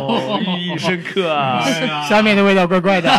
[0.09, 1.63] 哦，意义深刻啊！
[2.09, 3.11] 下面的味道怪怪的。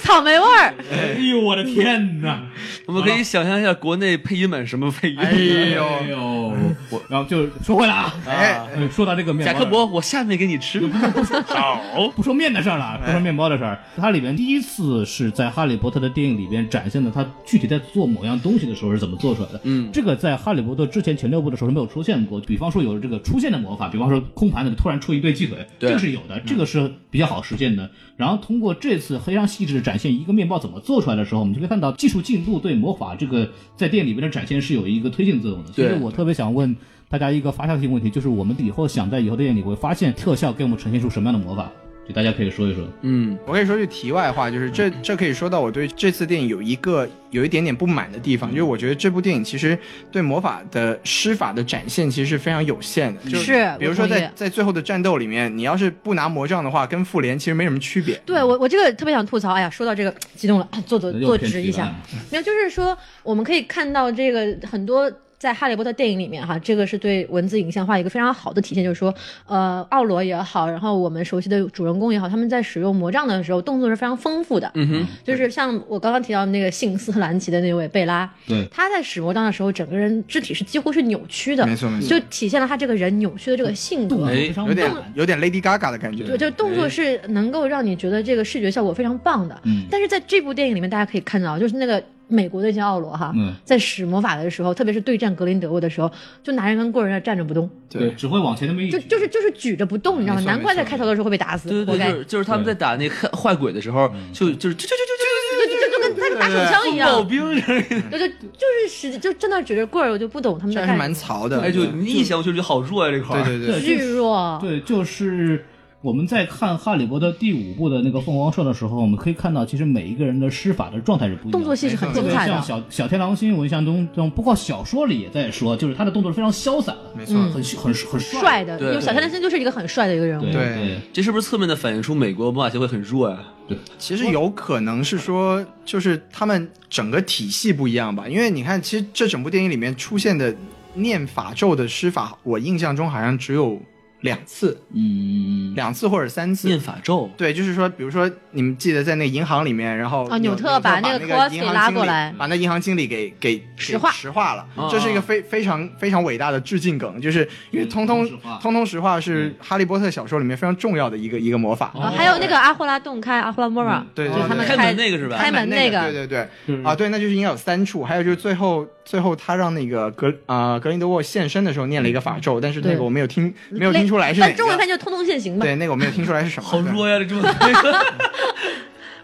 [0.00, 2.40] 草莓味儿，哎呦我的天哪！
[2.86, 5.18] 我们可以想象一下国内配音版什么配音。
[5.18, 6.52] 哎哎呦，
[6.90, 10.80] 我然后就说回来啊，哎，呃说到这个面包，贾克伯，我下面给你吃。
[11.46, 11.80] 好，
[12.14, 13.78] 不说面的事儿了，不说面包的事儿。
[13.96, 19.60] 它里边第一次是在《哈利波特》的电影里边展现的，它具体在做某样东西的时候是怎么做出来的。
[19.64, 22.40] 嗯这个在《哈利波特》之前前六部的时候是没有出现过。
[22.40, 27.90] 比方说有这个出现的魔法，比方说空盘子里突然出一对鸡腿，对这个是有的，这个是比较好实现的。
[28.16, 35.72] 然后通过这次非常细致的展现一个面包怎么做出来的时候，我们就可以看到技术进步对魔法这个在店里边的展现是有一个推进作用的。
[35.72, 36.76] 所以我特别想问
[37.08, 41.70] 大家一个发酵性问题，就是我们以后想在以后的店里会发现特效给我们呈现出什么样的魔法？
[42.08, 42.86] 就大家可以说一说。
[43.02, 49.78] 嗯，我可以说句题外话，就是这这可以说到我对这次电影有一个有一点点不满的地方，就是我觉得这部电影其实
[50.10, 58.20] 对魔法的施法的展现其实是非常有限的，就是比如说在在最后的战斗里面，你要是不拿魔杖的话，跟复联其实没什么区别。
[58.26, 59.52] 对我，我这个特别想吐槽。
[59.52, 61.94] 哎呀，说到这个，激动了，坐坐坐直一下。
[62.30, 69.12] 没有，就是说我们可以看到这个很多在《哈利波特》电影里面哈，这个是对文字影像化一个非常好的体现，就是说，
[69.46, 74.70] 呃，奥罗也好，然后我们熟悉的主人公也好，他们在使用魔杖的时候，动作是非常丰富的。
[74.74, 84.26] 嗯哼，就是像我刚刚提到那个姓斯特兰奇的那位贝拉，对他在使魔杖的时候，整个人肢体是几乎是扭曲的，没错没错就体现了他这个人扭曲的这个性格。
[84.26, 86.24] 哎非常有点有点 Lady Gaga 的感觉。
[86.24, 89.58] 对，就动作是能够让你觉得这个视觉效果非常棒的。
[89.64, 96.10] 嗯但是在这部电影里面，大家可以看到，就是那个美国的那些奥罗哈，嗯在使魔法的时候，特别是对战格林德沃的时候，
[96.42, 100.40] 就拿一根棍儿在那站着不动，对，只会往前那么一就举就是就是举着不动，你知道吗？
[100.42, 107.82] 难怪在开头的时候会被打死，对对对，就是就是他们在打那个坏鬼的时候，就就是就就就就就就就跟他打手枪一样，兵似的。
[108.10, 111.40] 对 对，就是使就真的举着棍儿，我就不懂他们这还是蛮在干什么。
[111.40, 111.60] 潮的。
[111.60, 113.44] 哎，就你一想，我就觉得好弱呀，这块儿。
[113.44, 115.64] 对对对，对巨弱，对，就是
[116.02, 121.58] 我们在看《哈利波特》第五部的那个凤凰社的时候，我们可以看到，其实每一个人的施法的状态是不一样的。
[121.58, 122.52] 动作戏是很精彩的。
[122.54, 127.34] 像小小天狼星，我印象中中，包括小说里也在说，就是他的动作是非常潇洒的，没错。
[127.36, 130.42] 嗯很很很帅的，因对为小天狼星就是一个很帅的一个人物。
[130.44, 133.38] 对对对这是不是侧面的反映出美国魔法协会很弱呀？
[133.68, 138.26] 对其实有可能是说，就是他们整个体系不一样吧。
[138.26, 140.54] 因为你看，其实这整部电影里面出现的
[140.94, 143.78] 念法咒的施法，我印象中好像只有
[144.20, 146.68] 两次，嗯，两次或者三次。
[146.68, 152.34] 念法咒，对，就是说，比如说你们记得在那个银行里面，然后啊纽纽特把那个把那 Kowalski 银行经理拉过来。
[152.38, 154.10] 把那银行经理给给石化。
[154.10, 154.66] 石化了。
[154.76, 154.88] 哦。
[154.90, 158.58] 这是一个非非常非常伟大的致敬梗，就是因为通通通通石化。
[158.60, 161.92] 通通石化是哈利波特小说里面非常重要的一个一个魔法。
[161.94, 165.38] 啊还有那个阿霍拉洞开，阿霍拉莫拉，对对就是他们开门那个是吧？
[165.38, 174.52] 开门那个，对对对，啊，对，那就是应该有三处，还有就是最后最后他让那个格啊、格林德沃现身的时候念了一个法咒，但是那个我没有听没有听出来是哪个。
[174.52, 175.64] 但中文翻就通通现行吧。
[175.64, 176.70] 对，那个我没有听出来是什么。
[176.70, 177.42] 对好弱呀，这这么。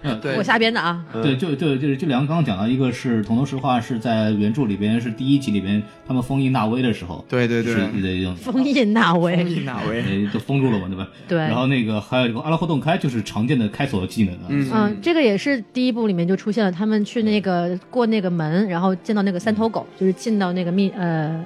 [0.07, 0.37] 嗯，对。
[0.37, 1.05] 我瞎编的啊。
[1.13, 7.75] 对，就就就是这两个刚刚讲到，一个是《同头石化》是在原著里边是第一集里边他们封印纳威的时候，对对对。
[7.75, 10.03] 是的一种封印纳威，封印哪位？
[10.03, 11.09] 呃就封住了嘛，对吧？
[11.29, 11.39] 对。
[11.39, 14.47] 然后那个还有一个阿拉霍洞开，就是常见的开锁技能啊。
[14.49, 14.71] 嗯。
[14.73, 21.43] 嗯，这个也是第一部里面就出现了，他们去那个过那个门，然后见到那个三头狗，就是进到那个密呃，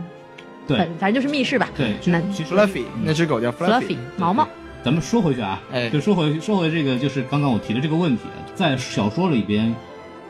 [0.67, 0.79] 对。
[0.79, 1.69] 反反正就是密室吧。
[1.77, 4.47] 对，其男其实 Fluffy 那只狗叫 Fluffy 毛毛，
[4.83, 8.23] 咱们说回去啊，哎就说回说回这个，就是刚刚我提的这个问题，
[8.55, 9.75] 在小说里边，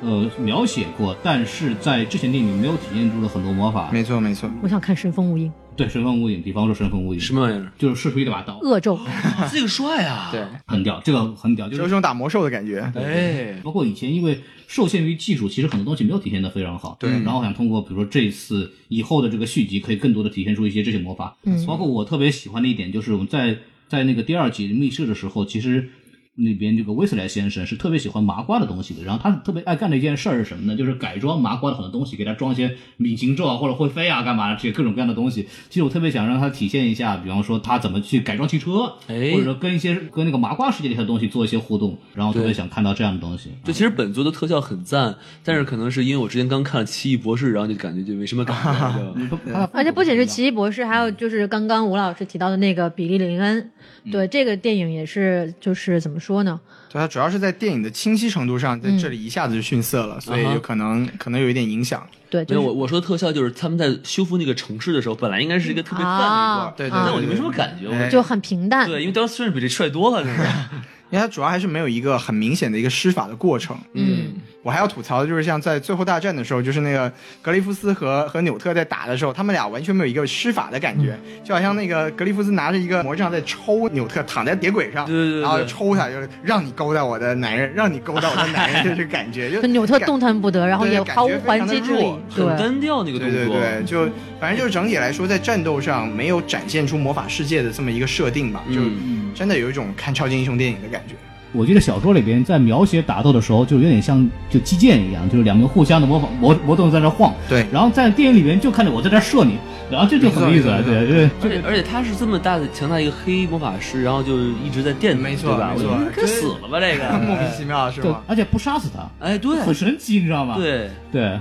[0.03, 3.91] 呃，描写过，但是在之前电影里没有体现出的很多魔法。
[3.93, 4.51] 没错没错。
[4.63, 7.71] 我想看神风无影，对，神风无影，比方说神风无影，什么玩意儿？
[7.79, 8.99] 就是射出一把刀，恶咒，
[9.53, 10.31] 这个帅啊！
[10.33, 12.81] 对，很屌，这个很屌，就是种打魔兽的感觉。
[12.97, 16.97] 哎，包括以前因为受限于技术，其实很多东西没有体现的非常好。
[16.99, 21.37] 对然后我想通过比如说这次以后的这个续集，可以更多的体现出一些这些魔法。
[21.45, 23.57] 嗯包括我特别喜欢的一点就是我们在
[23.91, 25.91] 在那个第二集密室的时候，其实。
[26.37, 30.77] 那边这个威斯莱先生是特别喜欢麻瓜的东西的，然后他特别爱干的一件事儿是什么呢？
[30.77, 35.43] 就是改装麻瓜的很多东西，给他装一些隐形咒啊，或者会飞啊，干嘛这些各种各样的东西。
[35.69, 43.51] 其实我特别想让他体现一下，比方说他怎么去改装汽车，哎或者说跟一些跟那个麻瓜世界里的东西做一些互动，然后特别想看到这样的东西。
[43.65, 49.27] 就其实本作的特效很赞，但是可能是因为我之前刚看了《奇异博士》，然后就感觉就没什么感觉。
[49.29, 49.37] 就
[49.75, 53.71] 而且不仅是奇异博士，还有就是刚刚吴老师提到的那个比利林恩，
[54.11, 56.61] 对这个电影也是就是怎么说呢？
[56.93, 62.07] 对，它主要是在电影的清晰程度上，在这里一下子就逊色了，所以有可能可能有一点影响。
[62.29, 67.91] 对，没有，我我说的特效就是他们在修复那个城市的时候，本来应该是一个特别赞的一啊段，对对但我就没什么感觉。
[67.91, 68.89] 哎我就很平淡。
[68.89, 70.37] 对，因为当时虽然比这帅多了，就是
[71.11, 73.77] 因为它主要还是没有一个很明显的一个施法的过程。
[73.95, 92.15] 嗯，我还要吐槽的就是像在最后大战的时候，就是那个格雷夫斯和和纽特在打的时候，他们俩完全没有一个施法的感觉，就好像那个格雷夫斯拿着一个魔杖在抽纽特，躺在铁轨上，对对对对然后抽他，就是让你勾搭我的男人，让你勾搭我的男人，就是感觉 就就纽特动弹不得，然后也毫无还击之力。
[92.29, 93.55] 很对，单调那个动对作。
[93.55, 94.07] 对对，就
[94.39, 101.15] 反正就是整体来说，在战斗上没有展现出魔法世界的这么一个设定吧，就嗯真的有一种看超级英雄电影的感觉。
[101.53, 107.35] 我记得小说里边在描写打斗的时候，就有点像就击剑一样，就是两个互相的模仿魔魔动在那晃。
[107.49, 109.57] 对然后在电影里边就看着我在这射你，
[109.91, 110.83] 然后这就很有意思了。
[110.83, 115.73] 对对，而且而且他是这么大的强大一个黑魔法师，然后就一直在电，没错吧？
[115.77, 117.35] 没错该死了吧这个 莫。
[117.35, 120.55] 名其妙是对吧？，而且不杀死他，哎，对很神奇，你知道吗？
[120.57, 121.39] 对，对，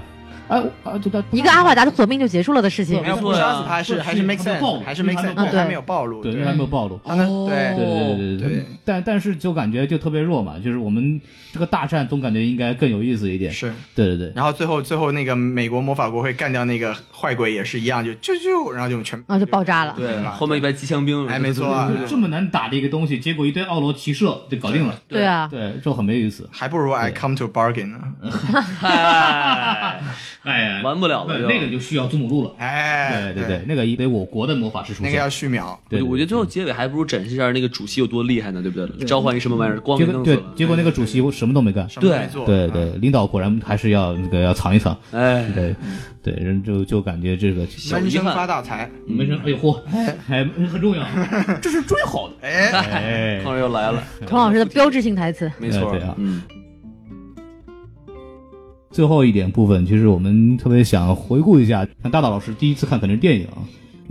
[0.49, 3.07] 哎啊，就他一个阿瓦达的索命就结束了的事情没。
[3.09, 6.99] 有错呀不杀死他还是还是 make sense，还是 make sense，还没有暴露，对，还没有暴露。
[7.05, 7.25] 对对
[7.75, 7.85] 对
[8.15, 11.21] 对对对但但是就感觉就特别弱嘛，就是我们
[11.53, 13.51] 这个大战总感觉应该更有意思一点。
[13.51, 13.71] 是。
[13.95, 24.99] 对对对，然后最后最后那个美国魔法国会干掉那个坏鬼也是一样，就啾啾，然后就全啊就爆炸了对，后面一排机枪兵，哎没错啊这么难打的一个东西，结果一堆奥罗骑射就搞定了。
[25.07, 26.49] 对啊，对，就很没意思。
[26.51, 27.99] 还不如 I come to bargain 呢。
[30.43, 32.53] 哎，哎呀，完不了了那个就需要祖母绿了。
[32.57, 35.11] 哎，对对对，那个得我国的魔法师出现。
[35.11, 35.77] 那个要续秒。
[35.89, 39.05] 对，我觉得最后结尾还不如展示一下那个主席有多厉害呢，对不对？
[39.05, 41.87] 召唤一什么玩意儿，光结果对给弄死了。，结果那个主席什么都没干。
[41.99, 44.97] 对对对，领导果然还是要那个要藏一藏。
[45.11, 45.75] 哎，对
[46.23, 48.89] 对，人就就感觉这个闷声发大财。
[49.05, 49.77] 没事，哎呦嚯，
[50.25, 51.03] 还很重要，
[51.61, 52.35] 这是最好的。
[52.47, 52.69] 哎，
[53.39, 55.51] 哎康师又来了，孔老师的标志性台词。
[55.59, 56.41] 没错对啊，嗯，
[58.91, 63.47] 最后一点部分，其实我们特别想回顾一下，像大岛老师第一次看肯定是电影，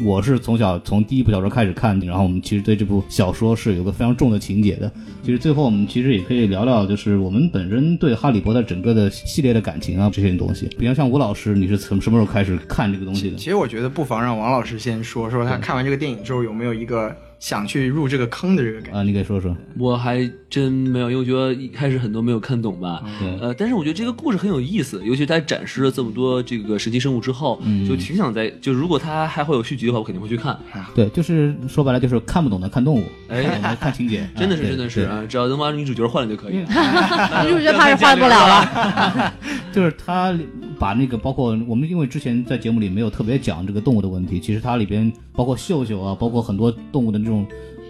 [0.04, 4.90] 我是从小从第一部小说开始看，然后我们其实对这部小说是有个非常重的情节的。
[5.24, 10.66] 其实最后我们其实也可以聊聊，就是我们本身对哈利波特整个的系列的感情啊这些东西。
[10.78, 13.44] 比方像吴老师，你是从什么时候开始看这个东西的其？
[13.50, 18.98] 实我觉得不妨让王老师先说说他看完这个电影之后有没有一个想去入这个坑的这个感觉。
[18.98, 19.56] 啊，你给说说。
[19.78, 23.02] 我还真没有，因为我觉得一开始很多没有看懂吧。
[23.20, 30.58] 对呃，但是我觉得这个故事很有意思，尤其他展示了这么多这个神奇生物之后，就挺想在就如果他还会有续集的话，我肯定会去看。
[30.94, 36.56] 对，就是说白了就是看不懂的看动物，哎看情节， 真的是，真的是啊，只要能把女主角换了就可以。
[37.46, 39.34] 女主角怕是换不了了。
[39.72, 40.36] 就是他
[40.78, 47.46] 把那个包括我们，因为之前在节目里没有特别讲这个动物的问题，其实它里边包括秀秀啊，包括很多动物的那种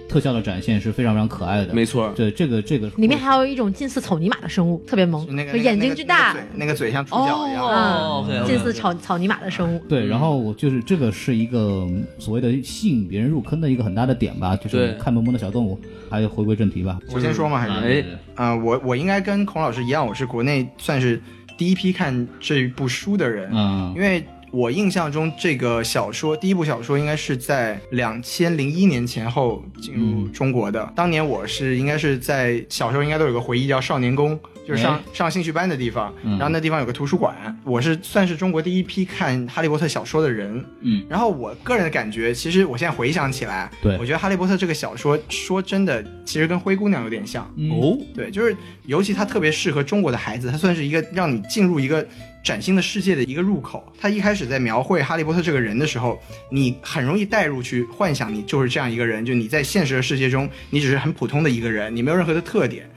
[0.07, 1.72] 特效的展现是非常非常可爱的。
[1.72, 7.64] 没错，对这个这个里面还有一种近似草泥马的生物，特别萌，那个眼睛巨大，那个那个嘴像猪脚一样。
[7.64, 9.78] 哦近似草草泥马的生物。
[9.88, 15.80] 对，然后我就是这个是一个嗯所谓的吸引别人入坑的一个很大的点吧，就是看萌萌的小动物。
[16.11, 17.59] 还有回归正题吧，我先说嘛？
[17.59, 17.72] 还是？
[17.82, 21.18] 哎，啊、我我应该跟孔老师一样，我是国内算是
[21.57, 30.90] 第一批看这部书的人，嗯因为我印象中这个小说第一部小说应该是在两千零一年前后进入中国的。
[30.96, 34.38] 当年我是应该是在小时候应该都有个回忆叫少年宫，
[34.69, 40.62] 就是上、哎上兴趣班的地方，嗯然后那地方有个图书馆，我是算是中国第一批看哈利波特小说的人。
[40.83, 47.43] 嗯，然后我个人的感觉，其实我现在回想起来，对我觉得哈利波特这个小说说真的，其实跟灰姑娘有点像。
[47.73, 48.55] 哦，对，就是
[48.85, 52.07] 尤其它特别适合中国的孩子，它算是一个让你进入一个
[52.45, 53.91] 崭新的世界的一个入口。
[53.99, 56.21] 他一开始在描绘哈利波特这个人的时候，
[56.53, 62.89] 你很容易带入去幻想你就是这样一个人，就你在现实的世界中，你只是很普通的一个人，你没有任何的特点。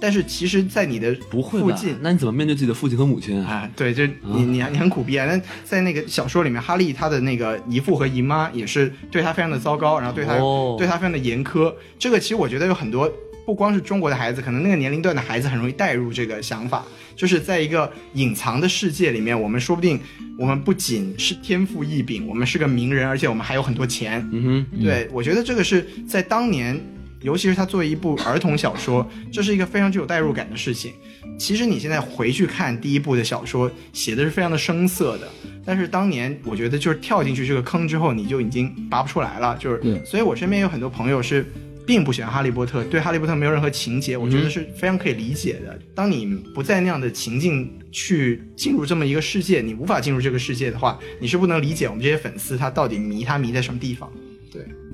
[0.00, 1.96] 但是其实，在你的不会吧附近？
[2.02, 3.50] 那你怎么面对自己的父亲和母亲啊？
[3.50, 5.26] 啊，对，就你你你很苦逼啊！
[5.26, 11.72] 那在那个小说里面，哈利他的那个姨父和姨妈也是对他非常的糟糕，然后对他、哦对他非常的严苛。
[11.98, 13.10] 这个其实我觉得有很多，
[13.46, 16.84] 不光是中国的孩子，可能那个年龄段的孩子很容易带入这个想法，
[17.14, 19.98] 就是在一个隐藏的世界里面，我们说不定
[20.38, 24.28] 我们不仅是天赋异禀，我们是个名人，而且我们还有很多钱。
[24.32, 26.78] 嗯哼对，我觉得这个是在当年，
[27.22, 30.92] 尤其是它作为一部儿童小说，这是一个非常具有代入感的事情。
[31.38, 35.28] 其实你现在回去看第一部的小说，写的是非常的生涩的，
[35.64, 39.56] 但是当年我觉得就是跳进去这个坑之后，你就已经拔不出来了。
[39.58, 41.44] 就是，所以我身边有很多朋友是。
[41.86, 45.78] 并不喜欢哈利波特，对哈利波特没有任何情节，我觉得是非常可以理解的。
[45.94, 54.10] 当你不在那样的情境去进入这么一个世界，你无法进入这个世界的话，你是不能理解我们这些粉丝他到底迷他迷在什么地方。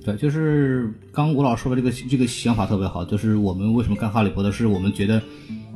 [0.05, 5.22] 对，就是刚刚吴老师说的这个这个想法特别好，就是我们为什么看哈利波特，是我们觉得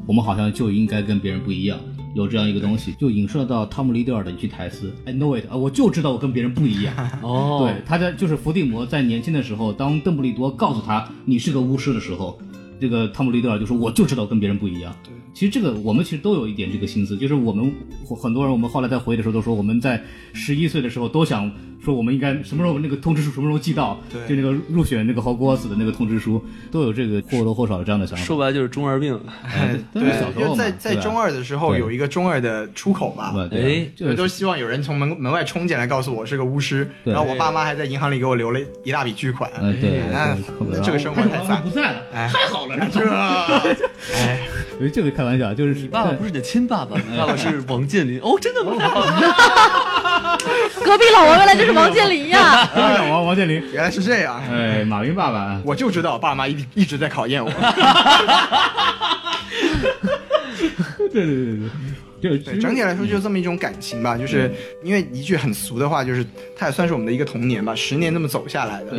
[0.07, 1.79] 我们好像就应该跟别人不一样，
[2.15, 6.95] 有这样一个东西，就影射到汤姆利德尔的一句台词，I know it 啊，我就知道我跟别人不一样。
[7.23, 12.39] 哦，对，他在就是伏地魔在年轻的时候，当邓布利多告诉他你是个巫师的时候，
[12.81, 14.95] 这个汤姆利德尔就说我就知道跟别人不一样。
[15.37, 17.71] 对，其实这个我们其实都有一点这个心思，就是我们
[18.21, 21.53] 很多人我们后来在回忆的时候都说，我们在十一岁的时候都想
[21.85, 28.25] 说我们应该什么时候那个通知书什么时候寄到，对就那个入选那个霍格沃茨的那个通知书，都有这个或多或少的这样的想法。
[28.25, 29.19] 说白了就是中二病。
[29.45, 33.35] 哎对在在中二的时候有一个中二的出口吧。
[33.51, 39.51] 对都希望有人从门门外冲进来告诉我是个巫师，对然后我爸妈还在银行里给我留了一大笔巨款。
[39.55, 40.37] 呃对，那
[40.81, 43.09] 这个生活太惨不在了，哎太好了，这，
[44.15, 44.41] 哎，
[44.79, 48.19] 因为这个开玩笑，就是你爸爸不是你的亲爸爸， 你爸爸是王健林。
[48.21, 48.73] 哦，真的吗？
[50.85, 52.65] 隔壁老王原来就是王健林呀！
[52.75, 54.41] 对王王健林，原来是这样。
[54.51, 57.51] 哎，马云爸爸，我就知道我爸妈一一直在考验我。
[60.99, 61.69] 对对对对对，
[62.29, 64.51] 就对，整体来说就是这么一种感情吧，就是
[64.83, 66.25] 因为一句很俗的话，就是
[66.57, 68.91] 它也算是我们的一个童年吧，十年那么走下来的。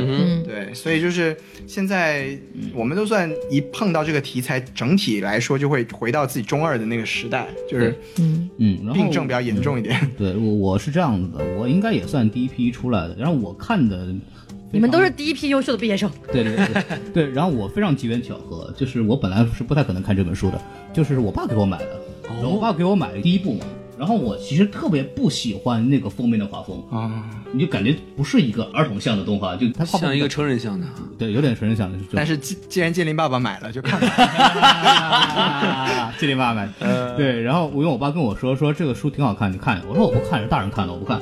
[0.43, 2.37] 对，所以就是现在
[2.73, 9.99] 我们都算一碰到这个题材，整体来说就会回到自己中二的那个时代，就是嗯，嗯，病症比较严重一点。
[10.17, 14.07] 对我我是这样子的，我应该也算第一批出来的，然后我看的。
[14.69, 16.11] 你们都是第一批优秀的毕业生。
[16.29, 20.61] 对对对对，然后我非常机缘巧合，就是我本来是不太可能看这本书的，
[20.93, 22.06] 就是我爸给我买的，然
[22.43, 23.65] 后我爸给我买的第一部嘛，
[23.97, 30.85] 然后我其实特别不喜欢那个封面的画风，啊，你就感觉不是一个儿童像的动画，就它像一个成人像的。
[31.17, 36.13] 对，有点成人像的，但是既既然建林爸爸买了，就看看。
[36.19, 36.69] 建林爸爸买，
[37.15, 41.19] 对，然后我因为我爸跟我说说这个书挺好看，你看，我说我不看，是大人看的，我不看。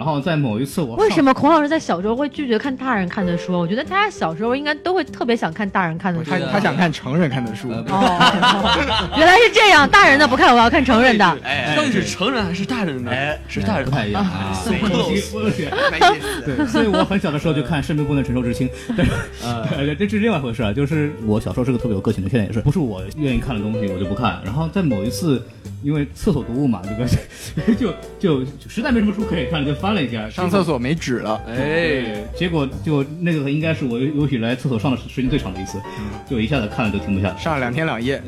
[0.00, 1.34] 然后在某一次我为什么？
[1.34, 3.52] 孔老师在小时候会拒绝看大人看的书？
[3.52, 6.38] 我觉得大家小时候应该都会特别想看大人看的书他。
[6.52, 7.68] 他想看成人看的书。
[7.70, 11.38] 哦， 原来是这样，大人的不看，我要看成人的。
[11.44, 13.12] 哎，到底是成人还是大人呢？
[13.46, 16.40] 是大人不太一样啊，没意思，没意思。
[16.46, 19.12] 对，所以我很小的时候就看《生命不能承受之轻》， 但是
[19.44, 20.72] 呃，这是另外一回事啊。
[20.72, 24.40] 就是我小时候是个特别有个性的，现在也是，不是我愿意看的东西我就不看。
[24.46, 25.46] 然后在某一次，
[25.82, 35.80] 因为厕所读物嘛，这个 就就就实在没什么书可以看，就翻了一下，上厕所没纸了，哎，结果就那个应该是我有有史以来厕所上的时间最长的一次，
[36.28, 38.22] 就一下子看了就停不下来，上了两天两夜。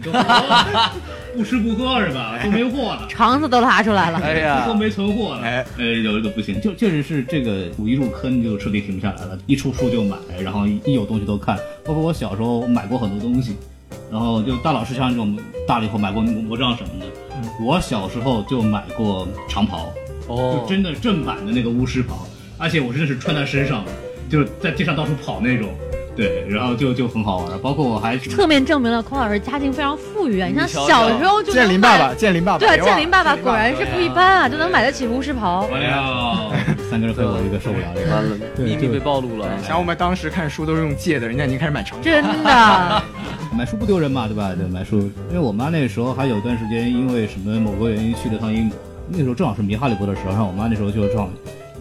[1.35, 2.39] 不吃不喝是吧？
[2.45, 3.07] 都没货了。
[3.09, 4.19] 肠子都拉出来了。
[4.19, 13.57] 哎呀都，没存货了，哎哎，有的不行，就确实是这个我一入坑就彻底停不下来了，一出书就买，然后一有东西都看，包括我小时候买过很多东西，
[14.11, 17.07] 然后就大老师像这种大了以后买过魔杖什么的，
[17.65, 19.91] 我小时候就买过长袍，
[20.37, 22.27] 就哦，真的正版的那个巫师袍，
[22.59, 23.85] 而且我真的是穿在身上，
[24.29, 25.69] 就是在街上到处跑那种，
[26.17, 30.49] 对，然后就就很好玩，包括我还侧面证明了孔老师家境非常富裕啊！
[30.49, 35.67] 你像小时候就能买建林爸爸，建林爸爸，对啊，别忘了建林爸爸果然是不一般啊，就能买得起巫师袍。
[35.73, 36.51] 哎呀，
[36.91, 38.11] 三个人黑我一个受不了这个。
[38.11, 39.49] 完了，对秘密被暴露了。
[39.63, 42.13] 想我们当时看书都是用借的，人家已经开始买成品。
[42.13, 43.03] 真的，
[43.57, 44.53] 买书不丢人嘛，对吧？
[44.55, 44.99] 对，买书，
[45.31, 48.79] 因为我妈那时候还有段时间因为什么某个原因去了趟英国，
[49.13, 51.29] 那时候正好是迷哈利波特的时候，然后我妈那时候就正好。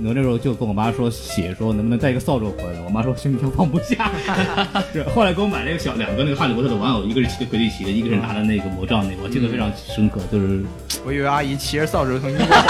[0.04, 4.10] 我那时候就跟我妈说写说能不能带一个扫帚回来，我妈说行李箱放不下。
[4.92, 10.64] 是后来给我买了一个小两个那个哈利波特的玩偶，一个是骑着魁地奇的，一个是拿的那个魔杖那个，我记得非常深刻，就是
[11.06, 12.66] 我以为阿姨骑着扫帚从英国来，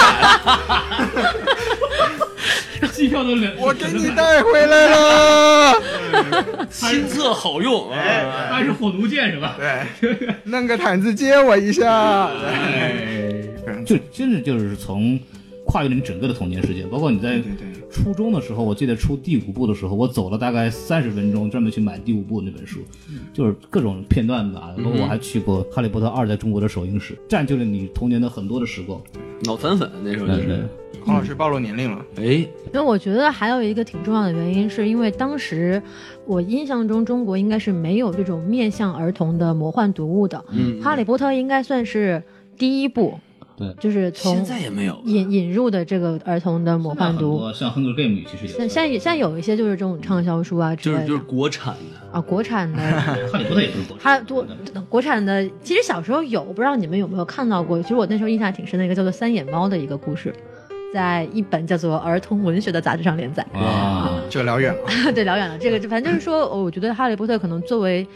[2.92, 5.72] 机票都两，我给你带回来了。
[6.70, 7.96] 亲测好用啊！
[8.50, 9.56] 还是火毒箭是吧？
[9.58, 12.26] 对，弄个毯子接我一下。
[12.26, 13.11] 哎，
[13.84, 15.18] 就真的就是从
[15.64, 17.40] 跨越了你整个的童年时间，包括你在
[17.90, 22.80] 初中的时候，我记得出第五部的时候，我走了大概三十分钟，专门去买第五部那本书，
[23.32, 24.74] 就是各种片段吧。
[24.78, 29.00] 包括我还去过《哈利波特二》在中国的首映式，占据了你童年的很多的时光。
[29.44, 30.64] 脑残粉那时候就是，
[31.04, 32.04] 黄老师暴露年龄了。
[32.16, 35.80] 哎，因为我觉得还有一个挺重要的原因，是因为当时
[36.26, 42.22] 我印象中中国应该是没有这种面向儿童的魔幻读物的，嗯哈利波特》应该算是
[42.56, 43.18] 第一部，
[43.62, 52.78] 对就是从现在也没有引引入的这个儿童的魔幻读像《Hunger Game》其实也现现在也现在有一些就是这种畅销书啊之类，就是就是国产的，啊，国产的。
[52.80, 54.46] 哈利波特也不是国它产多
[54.88, 57.80] 国产的，其实小时候有，不知道你们有没有看到过？
[57.82, 60.34] 其实我那时候印象挺深的一个叫做《三眼猫》的一个故事，
[60.92, 63.46] 在一本叫做《儿童文学》的杂志上连载。
[63.54, 64.20] 啊。
[64.28, 65.12] 这个聊远了。
[65.12, 65.58] 对，聊远了。
[65.58, 68.06] 这个就反正就是说，我觉得《哈利波特》可能作为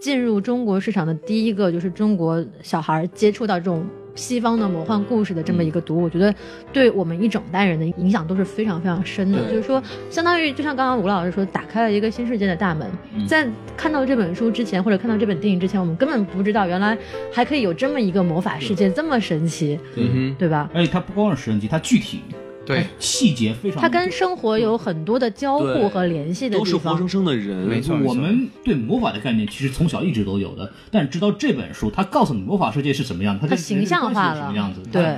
[0.00, 3.84] 进入中国市场的第一个，就是中国小孩接触到这种
[4.16, 6.34] 西方的魔幻故事的这么一个读物，我觉得
[6.72, 9.38] 对我们一整代人的影响都是非常非常深的。
[9.50, 12.90] 就是说，相当于就像刚刚吴老师说，打开了一个新世界的大门。
[13.28, 13.46] 在
[13.76, 16.96] 看到这本书之前，或者看到这本电影之前，我们根本不知道原来
[17.32, 20.70] 还可以有这么一个魔法世界，这么神奇，嗯哼，对吧？
[20.74, 22.22] 而且它不光是神奇，它具体，
[22.66, 23.80] 对，细节非常。
[23.80, 26.80] 它跟生活有很多的交互和联系的都地方。
[26.82, 34.40] 是活生生的人，没错我们对魔法的概念其实从小一直都有的，但直到这本书，它告诉你魔法世界是什么样，它跟它形象化了。
[34.40, 35.16] 什么样子，对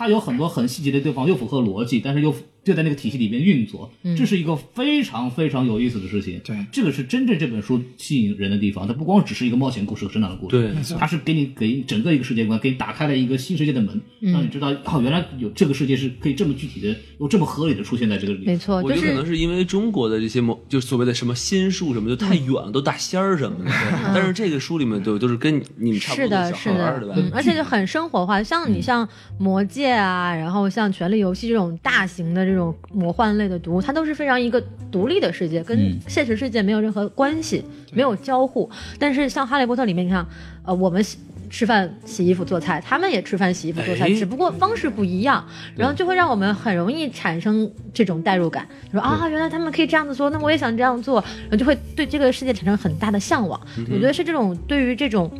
[0.00, 2.34] 它它有很多很细节的地方，又符合逻辑，但是又
[2.64, 6.40] 就在那个体系里面运作，这是一个非常非常有意思的事情。
[6.42, 18.54] 对这个是真正这本书吸引人的地方，它不光只是一个冒险故事和成长的故事，对它是给你给整个一个世界观，给你打开了一个新世界的门，让你知道哦，原来有这个世界是可以这么具体的，又这么合理的出现在这个里面。
[18.54, 23.70] 没错，就我觉得可能是是因为中国的这些魔，就所谓的什么仙术什么，就太远了，都大仙儿什么的。
[24.14, 27.14] 但是这个书里面都都是跟你们差不多的，多小是的孩儿，对吧？
[27.18, 28.42] 嗯，而且就很生活化。
[28.42, 29.06] 像你像
[29.38, 38.70] 《魔戒》啊，然后像《权力游戏》这种大型的这种魔幻类的读物，它都是非常一个独立的世界，跟现实世界没有任何关系，没有交互。
[38.98, 40.26] 但是像《哈利波特》里面，你看，
[40.64, 41.18] 呃，我们洗
[41.50, 45.44] 吃饭、洗衣服、做菜，他们也吃饭、洗衣服、做菜，哎只不过方式不一样，
[45.76, 53.60] 然后就会让我们很容易产生这种代入感，说啊，原来他们可以这样子做，那我也想这样做，然后就会对这个世界产生很大的向往。
[53.92, 55.30] 我觉得是这种对于这种。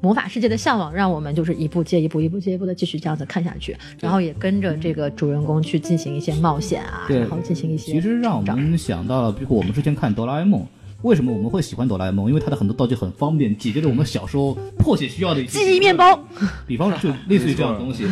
[0.00, 10.66] 魔法世界的向往，让我们就是一步接一步，一步接一步的继续这样子看下去，然后也跟着这个主人公去进行一些冒险啊，然后进行一些其实让我们想到了，比如我们之前看哆啦 A 梦，
[11.02, 12.28] 为什么我们会喜欢哆啦 A 梦？
[12.28, 16.18] 因为它的很多道具很方便，解决了我们小时候迫切需要的一些记忆面包，
[16.66, 18.06] 比方说就类似于这样的东西。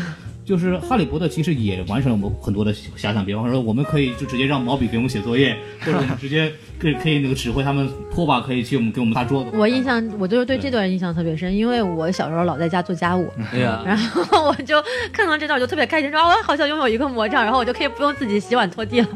[0.48, 9.50] 就是哈利波特其实也完成了我们很多的遐想，比方说我们可以就直接让毛笔给我们写作业，或者我们直接可以可以那个指挥他们拖把可以去我们给我们擦桌子。
[9.52, 14.82] 我印象我就是对这段印象特别深，因为我小时候老在家做家务，对呀，然后我就
[15.12, 19.08] 看到这段我就特别开心，说啊我好像拥有一个魔杖，然后我就可以不用自己洗碗拖地了。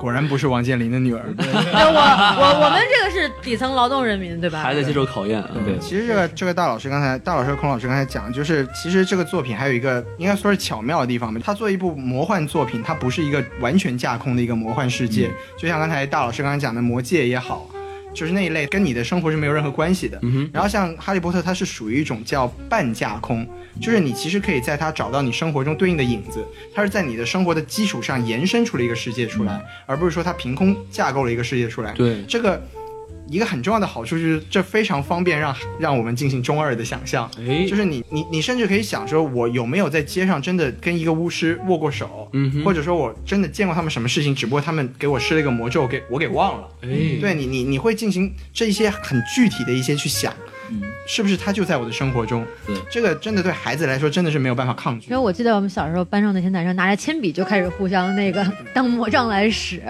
[0.00, 1.22] 果然不是王健林的女儿。
[1.36, 4.62] 对 我我我们这个是底层劳动人民，对吧？
[4.62, 5.50] 还在接受考验啊。
[5.64, 11.38] 对其实这个这个大老师刚才大老师和孔老师刚才讲，就是其实这个作品还有一个应该说是巧妙的地方吧。
[11.44, 17.68] 它作为一部魔幻作品，它不是一个完全架空的一个魔幻世界，就像刚才大老师刚才讲的《魔戒》也好。
[18.12, 20.20] 就是那一类跟你的生活是没有任何关系的，
[20.52, 23.46] 然后像《哈利波特》，它是属于一种叫半架空，
[23.80, 26.44] 就是你其实可以在它找到你生活中对应的影子，
[26.74, 31.92] 它是在你的生活的基础上延伸出了一个世界出来，而不是说它凭空架构了一个世界出来。
[31.92, 32.62] 对这个
[33.30, 46.68] 一个很重要的好处就是这非常方便让让我们进行中二的想象，哎，就是你你你甚至可以想说，我有没有在街上真的跟一个巫师握过手，嗯或者说我真的见过他们什么事情，只不过他们给我施了一个魔咒，给我给忘了。
[46.82, 46.88] 哎，
[47.20, 50.34] 对你你你会进行这一些很具体的一些去想，
[51.06, 52.46] 是不是他就在我的生活中？
[52.66, 55.18] 对这个真的对孩子来说真的是没有办法抗拒因为。
[55.18, 59.82] 我记得我们小时候班上那些男生拿着铅笔就开始互相那个当魔杖来使，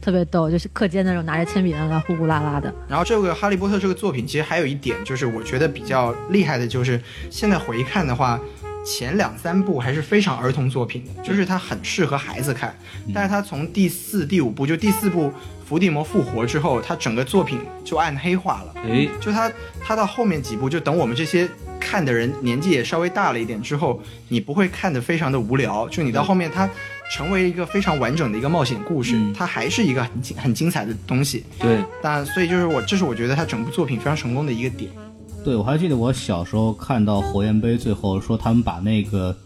[0.00, 2.72] 特别逗，就是课间的时候拿着铅笔在那呼呼啦啦的。
[2.88, 8.40] 然后这个《哈利波特》这个作品其实还有一点就是我觉得比较厉害的，就是现在回看的话。
[8.86, 12.74] 前两三部还是非常儿童作品的，就是它很适合孩子看。
[13.12, 15.30] 但是它从第四、第五部，就第四部
[15.68, 18.74] 伏地魔复活之后，他整个作品就暗黑化了。
[18.76, 19.52] 哎，就他
[19.84, 21.46] 他到后面几部，就等我们这些
[21.78, 26.66] 看的人年纪也稍微大了一点之后，你不会看得非常的无聊，就你到后面他
[27.12, 31.44] 成为一个非常完整的一个冒险故事，嗯它还是一个很精很精彩的东西。
[31.58, 34.90] 对，但所以就是我，这是我觉得他整部作品非常成功的一个点。
[35.44, 39.36] 对，我还记得我小时候看到火焰杯最后说他们把那个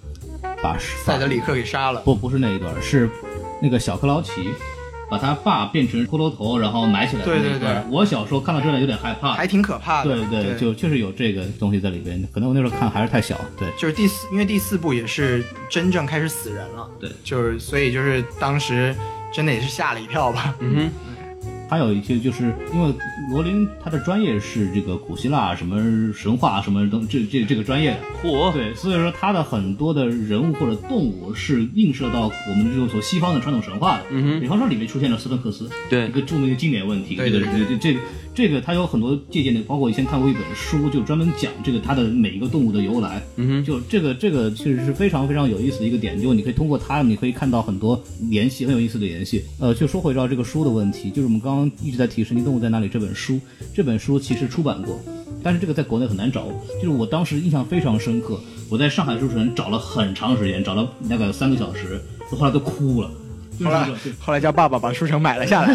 [0.63, 3.11] 把塞德里克给杀了，不不是那一段，是
[3.61, 4.31] 那个小克劳奇
[5.13, 7.87] 把他爸变成骷髅头，然后埋起来对对对那一段。
[7.91, 10.17] 我小时候看到这段有点害怕，还挺可怕的。
[10.27, 12.27] 对对，就确实有这个东西在里边。
[12.33, 13.69] 可能我那时候看还是太小，对。
[13.77, 18.97] 就是第四，因为第四部也是真正开始死人了，对，就是所以就是当时
[19.31, 20.57] 真的也是吓了一跳吧。
[20.61, 20.91] 嗯
[21.73, 22.95] 还有一些就是因为
[23.31, 34.05] 罗琳他的专业是这个古希腊什么神话什么东这这这个专业的，哼，嚯，对，所以说他的很多的人物或者动物是映射到我们这种所西方的传统神话的。
[34.11, 37.17] 嗯哼比方说里面出现了斯芬克斯，对一个著名的经典问题。
[37.17, 37.99] 这个对对这这
[38.35, 43.23] 这个它有很多借鉴的，包括以前看过一本书，就专门讲这个它的每一个动物的由来。
[43.37, 49.45] 嗯哼，就这个这个其实是非常非常有意思的一个点，就你可以通过它，你可以看到很多联系，很有意思的联系。
[49.59, 53.39] 呃，就说回到这个书的问题，就是我们刚刚一直在提《神奇动物在哪里》这本书，
[53.75, 54.99] 这本书其实出版过，
[55.43, 56.47] 但是这个在国内很难找。
[56.77, 63.11] 就是我当时印象非常深刻，我在上海书城找了很长时间，找了大概有三个小时，我后来都哭了。
[63.65, 63.89] 后来
[64.21, 65.75] 后来叫爸爸把书城买了下来。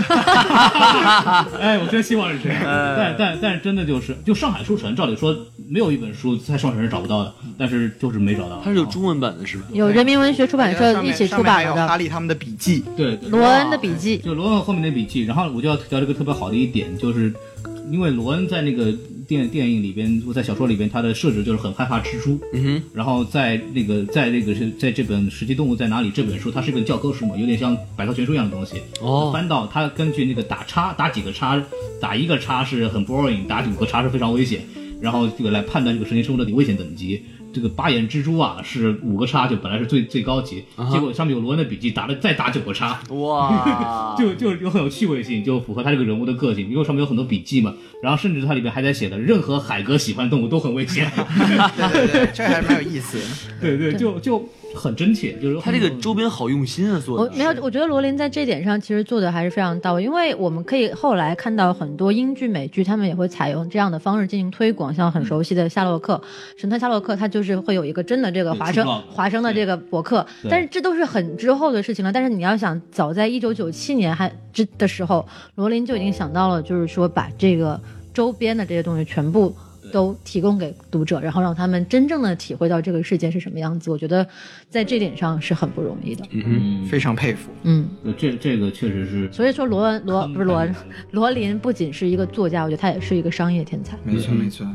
[1.59, 2.61] 哎，我真希望是这样。
[2.65, 5.35] 但但但真的就是，就上海书城，照理说
[5.69, 8.61] 没有一本书在上海是找不到的，但是就是没找到。
[8.63, 9.63] 它是有中文版的是吧？
[9.71, 17.33] 有人民文学出版社一起出版的哈利他们的笔记，对对罗恩的笔记，就罗恩后面的笔记，然后我就要提到这个特别好的一点，就是
[17.91, 18.93] 因为罗恩在那个
[19.27, 22.39] 电电影里边，在小说里边，他的设置就是很害怕蜘蛛。
[22.53, 28.81] 嗯哼，然后在那个在那个是在这本《实际动物在哪里》这本书，它是一本教科书嘛，有点像百科全书一样的东西。
[29.01, 31.61] 哦翻到他根据那个打叉，打几个叉，
[32.01, 34.61] 打一个叉是很 boring，打五个叉是非常危险。
[34.99, 37.21] 然后这个来判断这个神经生物的危险等级。
[37.53, 47.73] 这个八眼蜘蛛啊是五个叉，就本来是最最高级，结果上面有罗恩的笔记，打了再打九个叉，哇， 就就有很有趣味性，就符合他这个人物的个性，因为上面有很多笔记嘛。
[47.99, 51.11] 然后甚至它里面还在写的，任何海格喜欢的动物都很危险。
[51.91, 53.17] 对对对，这个还蛮有意思。
[53.59, 54.47] 对对，就就
[54.77, 57.23] 很真切，就是他这个周边好用心啊，做的。
[57.23, 66.21] 我没有，我觉得罗琳在这点上其实做的还是非常到位，因为我们可以后来看到很多英剧、美剧，他们也会采用这样的方式进行推广，像很熟悉的《夏洛克》
[66.59, 72.13] 神探夏洛克，它就是会有一个真的这个华生华生的这个博客，但是这都是很之后的事情了。
[72.13, 77.79] 但是你要想，早在一九九七年还之的时候，罗琳就已经想到了，就是说把这个
[78.13, 79.55] 周边的这些东西全部。
[79.91, 83.91] 都提供给读者，然后让他们真正的体会到这个世界是什么样子。
[83.91, 84.27] 我觉得
[84.69, 86.25] 在这点上是很不容易的。
[86.31, 87.51] 嗯，非常佩服。
[87.63, 90.75] 嗯，对这这个确实是所以说罗恩罗不是罗恩
[91.11, 93.97] 罗琳不仅是一个作家，我觉得他也是一个商业天才。
[94.03, 94.65] 没错没错，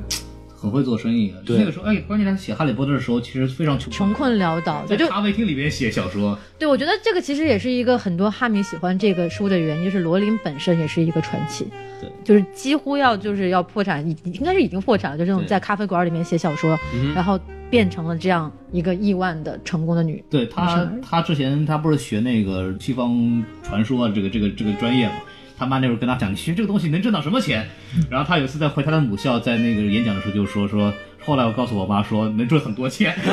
[0.62, 11.66] 很会做生意那个时候，哎，关键他写《哈利波特》的时候，其实非常穷，穷困潦倒，在咖啡厅里边写小说，对我觉得这个其实也是一个很多哈迷喜欢这个书的原因，就是罗琳本身也是一个传奇，
[12.00, 16.78] 对，就是几乎要就是要破产，已应该是已经破产了，就这种在咖啡馆里面写小说，
[17.12, 17.36] 然后
[17.68, 25.14] 变成了这样一个亿万的成功的女，对他，他之前她不是学那个西方传说啊，这个这个这个专业嘛。
[25.62, 27.64] 他妈那时候跟他讲，你学这个东西能挣到什么钱？
[28.10, 30.92] 然后他有一次在回他的母校，在那个演讲的时候就说说，
[31.24, 33.14] 后来我告诉我妈说能赚很多钱。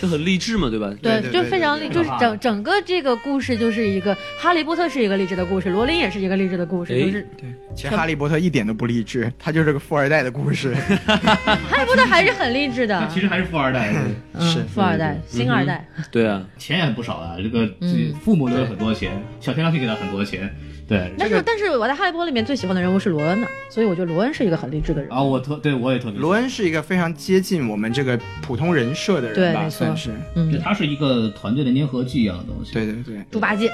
[0.00, 0.92] 就很励志嘛，对吧？
[1.00, 1.94] 对对就非常励，对。
[1.94, 10.74] 就是整整个这个故事就是一个哈利波特是一个励志的故事，罗琳也是一个励志的故事，哎就是对，其实哈利波特一点都不励志，他就是个富二代的故事。
[11.06, 17.36] 哈利波特还是很励志的，他其实还是富二代，对是嗯，富二代、星二代，对啊，钱也不少啊。
[17.38, 18.12] 这个嗯。
[18.24, 20.50] 父母留了很多钱，小天狼星给他很多钱，
[20.86, 21.12] 对。
[21.18, 25.10] 但是但是我在哈利波特里面最喜欢的人物是罗恩呢，所以我觉得罗恩是一个很励志的人。
[25.10, 30.10] 啊，我特对我也特别罗恩是一个非常接近我们这个普通人设的人吧，对没错算是。
[30.10, 32.72] 对，嗯，它是一个团队的粘合剂一样的东西。
[32.72, 33.70] 对对对，猪八戒，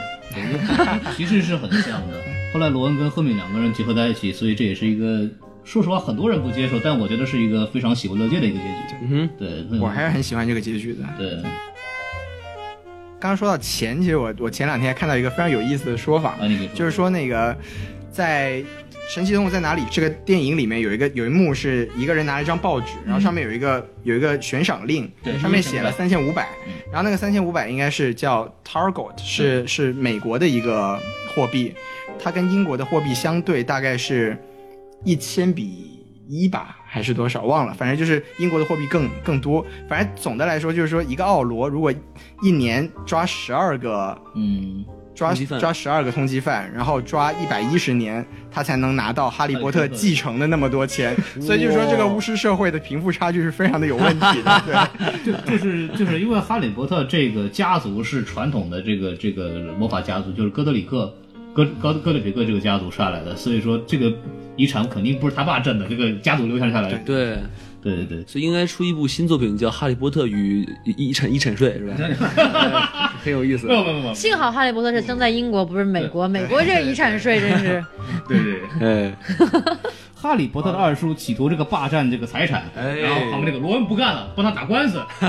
[1.17, 2.17] 其实是很像的。
[2.53, 5.29] 后来罗恩跟赫敏两个人结合在一起，所以这也是一个，
[5.63, 8.97] 说实话很多人不接受，但我觉得是一个非常喜闻乐见的一个结局。
[9.03, 11.05] 嗯哼，对，我还是很喜欢这个结局的。
[11.17, 11.39] 对，
[13.21, 17.55] 刚刚说到钱，其实我我前两天看到一个非常有意思的说法，啊，说，就是说那个
[18.11, 18.55] 在
[19.11, 30.99] 《神奇动物在哪里》这个电影里面有一个有一幕是一个人拿了一张报纸，然后上面有一个有一个悬赏令，对上面写了三千五百嗯，然后那个三千五百应该是叫 Target，是是美国的一个
[31.35, 31.75] 货币，
[32.19, 34.35] 它跟英国的货币相对大概是
[35.05, 36.00] 一千比
[36.31, 39.67] 一吧，还是多少忘了，反正就是英国的货币更更多。
[39.89, 41.93] 反正总的来说就是说，一个奥罗如果
[42.41, 51.17] 一年抓十二个嗯，抓抓十二个通缉犯，然后抓一百一十年，他才能拿到哈利波特继承的那么多钱。
[51.41, 54.63] 所以就是说这个巫师社会的贫富差距是非常的有问题的。
[54.65, 61.13] 对， 就就是就是因为哈利波特这个家族是传统的这个这个魔法家族，就是哥德里克
[61.53, 64.13] 哥哥哥德比克这个家族刷来的，所以说这个
[64.57, 66.99] 遗产肯定不是他爸挣的，这个家族留下下来的。
[66.99, 67.37] 对，
[67.83, 68.25] 对对对。
[68.27, 73.13] 所以应该出一部新作品，叫《哈利波特与遗产遗产税》，是吧？
[73.23, 73.75] 很有意思没。
[73.75, 76.29] 有没有没有，幸好哈利波特是生在英国，不是美国。
[76.29, 77.85] 美国这个遗产税真是，
[78.29, 79.09] 对对对。
[79.09, 79.17] 哎，
[80.21, 85.01] 哈利波特的二叔企图这个霸占这个财产，哎然后旁边这个罗恩不干了，帮他打官司。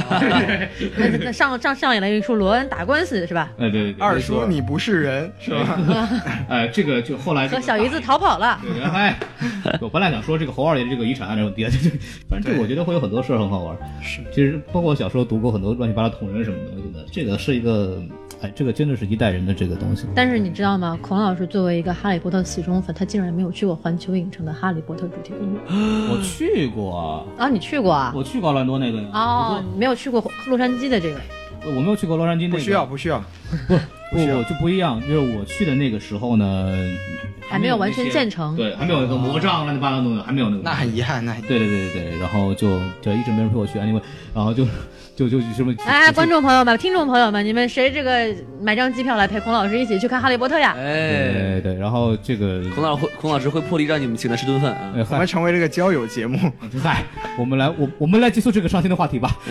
[0.98, 3.50] 那那上上上演了一出罗恩打官司是吧？
[3.58, 5.80] 哎对对对，二叔你不是人是吧？
[6.50, 8.60] 哎这个就后来和小姨子逃跑了。
[8.62, 9.18] 对，哎，
[9.80, 11.96] 我本来想说这个侯二爷这个遗产案这个问题，就就
[12.30, 13.78] 反正这个我觉得会有很多事儿很好玩。
[14.02, 18.02] 是，其实包括我小时候读过很多乱七八糟同人什么东西的，这个是一个，
[18.42, 20.08] 哎，这个真的是一代人的这个东西。
[20.16, 20.98] 但是你知道吗？
[21.02, 25.62] 孔老师作为一个哈利波特死忠粉，他竟然没有去过环球影城的哈利波特主题公园
[26.10, 27.48] 我去过，啊！
[27.48, 28.12] 你去过啊？
[28.16, 29.08] 我去过奥兰多那个呀。
[29.14, 31.20] 哦，你没有去过洛杉矶的这个。
[31.64, 32.58] 我没有去过洛杉矶那个。
[32.58, 33.24] 不需要，不需要。
[34.12, 36.68] 不不就不一样，就是我去的那个时候呢，
[37.48, 40.64] 还没有完全建成对，还没有那个魔杖乱七八糟东西，还没有那个。
[40.64, 44.02] 那很遗憾，那很遗憾对对对对对，然后就就一直没人陪我去，anyway，
[44.34, 44.66] 然后就
[45.16, 50.74] 就就什么哎，观众朋友们、听众朋友们，你们谁这个买张机票来陪孔老师一起去看《哈利波特》呀？
[50.74, 54.94] 对哎，对对，然后这个孔老师会孔老师会破例让你们请他吃顿饭啊。
[54.96, 56.38] 哎嗨我们成为这个交友节目。
[56.82, 57.04] 嗨，
[57.38, 59.38] 我们来我我们来结束这个伤心的话题吧。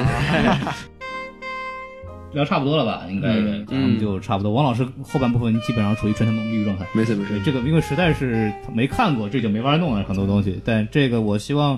[2.33, 3.03] 聊差不多了吧？
[3.09, 4.53] 应该嗯咱们就差不多。
[4.53, 6.87] 王老师后半部分基本上处于全程蒙绿状态。
[6.93, 10.61] 没事没事，这个因为实在是没看过，这就没法弄了很多东西。
[10.65, 11.77] 但这个我希望，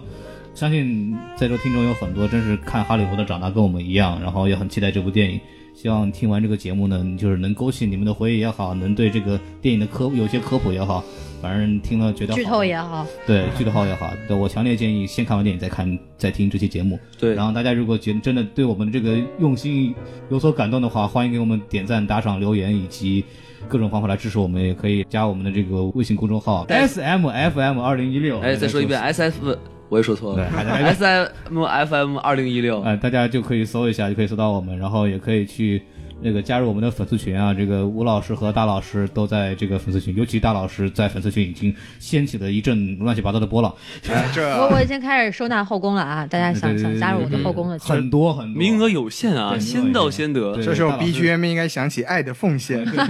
[0.54, 5.40] 相信在座听众有很多真是看《哈利波特》长大跟我们一样，然后也很期待这部电影。
[5.74, 11.02] 希望听完这个节目呢，就是能勾起你们的回忆也好，能对这个电影的科有些科普也好，
[11.40, 17.00] 反正听了觉得剧透也好，对，剧透也好，对我强烈建议先看完电影再看再听这期节目。
[17.18, 19.94] 对然后大家如果觉得真的对我们的这个用心
[20.28, 23.24] 有所感动的话，欢迎给我们点赞、打赏、留言以及
[23.66, 28.38] 各种方法来支持我们，也可以加我们的这个微信公众号 S M F M 二零一六。
[28.40, 29.56] 哎，再说一遍，S F，
[29.92, 32.80] 我也说错了， S M F M 二零一六。
[32.80, 35.82] 哎，大家就可以搜一下，就可以搜到我们，然后也可以去。
[36.22, 43.74] 那个加入我们的粉丝群啊，这个吴老师和大老师都在这个粉丝群，尤其大老师在粉丝群已经掀起了一阵乱七八糟的波浪，
[44.08, 46.26] 哎这我我已经开始收纳后宫了啊！
[46.26, 50.56] 大家想想加入我的后宫的，很多很多名额有限啊，先到先得。
[50.62, 52.84] 这时候 BGM 应该响起《爱的奉献》。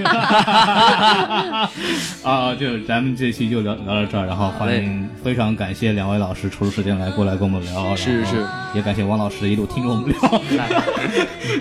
[2.22, 8.44] 啊，就咱们这期就聊聊到这儿，然后欢迎，非常感谢两位老师抽出时间来过来跟我们聊，然后是是，
[8.74, 10.18] 也感谢王老师一路听着我们聊，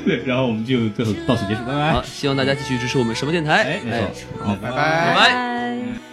[0.05, 2.03] 对，然后我们就最后到此结束，拜拜好，。
[2.03, 3.63] 希望大家继续支持我们什么电台。
[3.63, 4.77] 哎，没错，好，拜拜拜。
[4.77, 5.15] 拜。
[5.15, 6.10] 拜。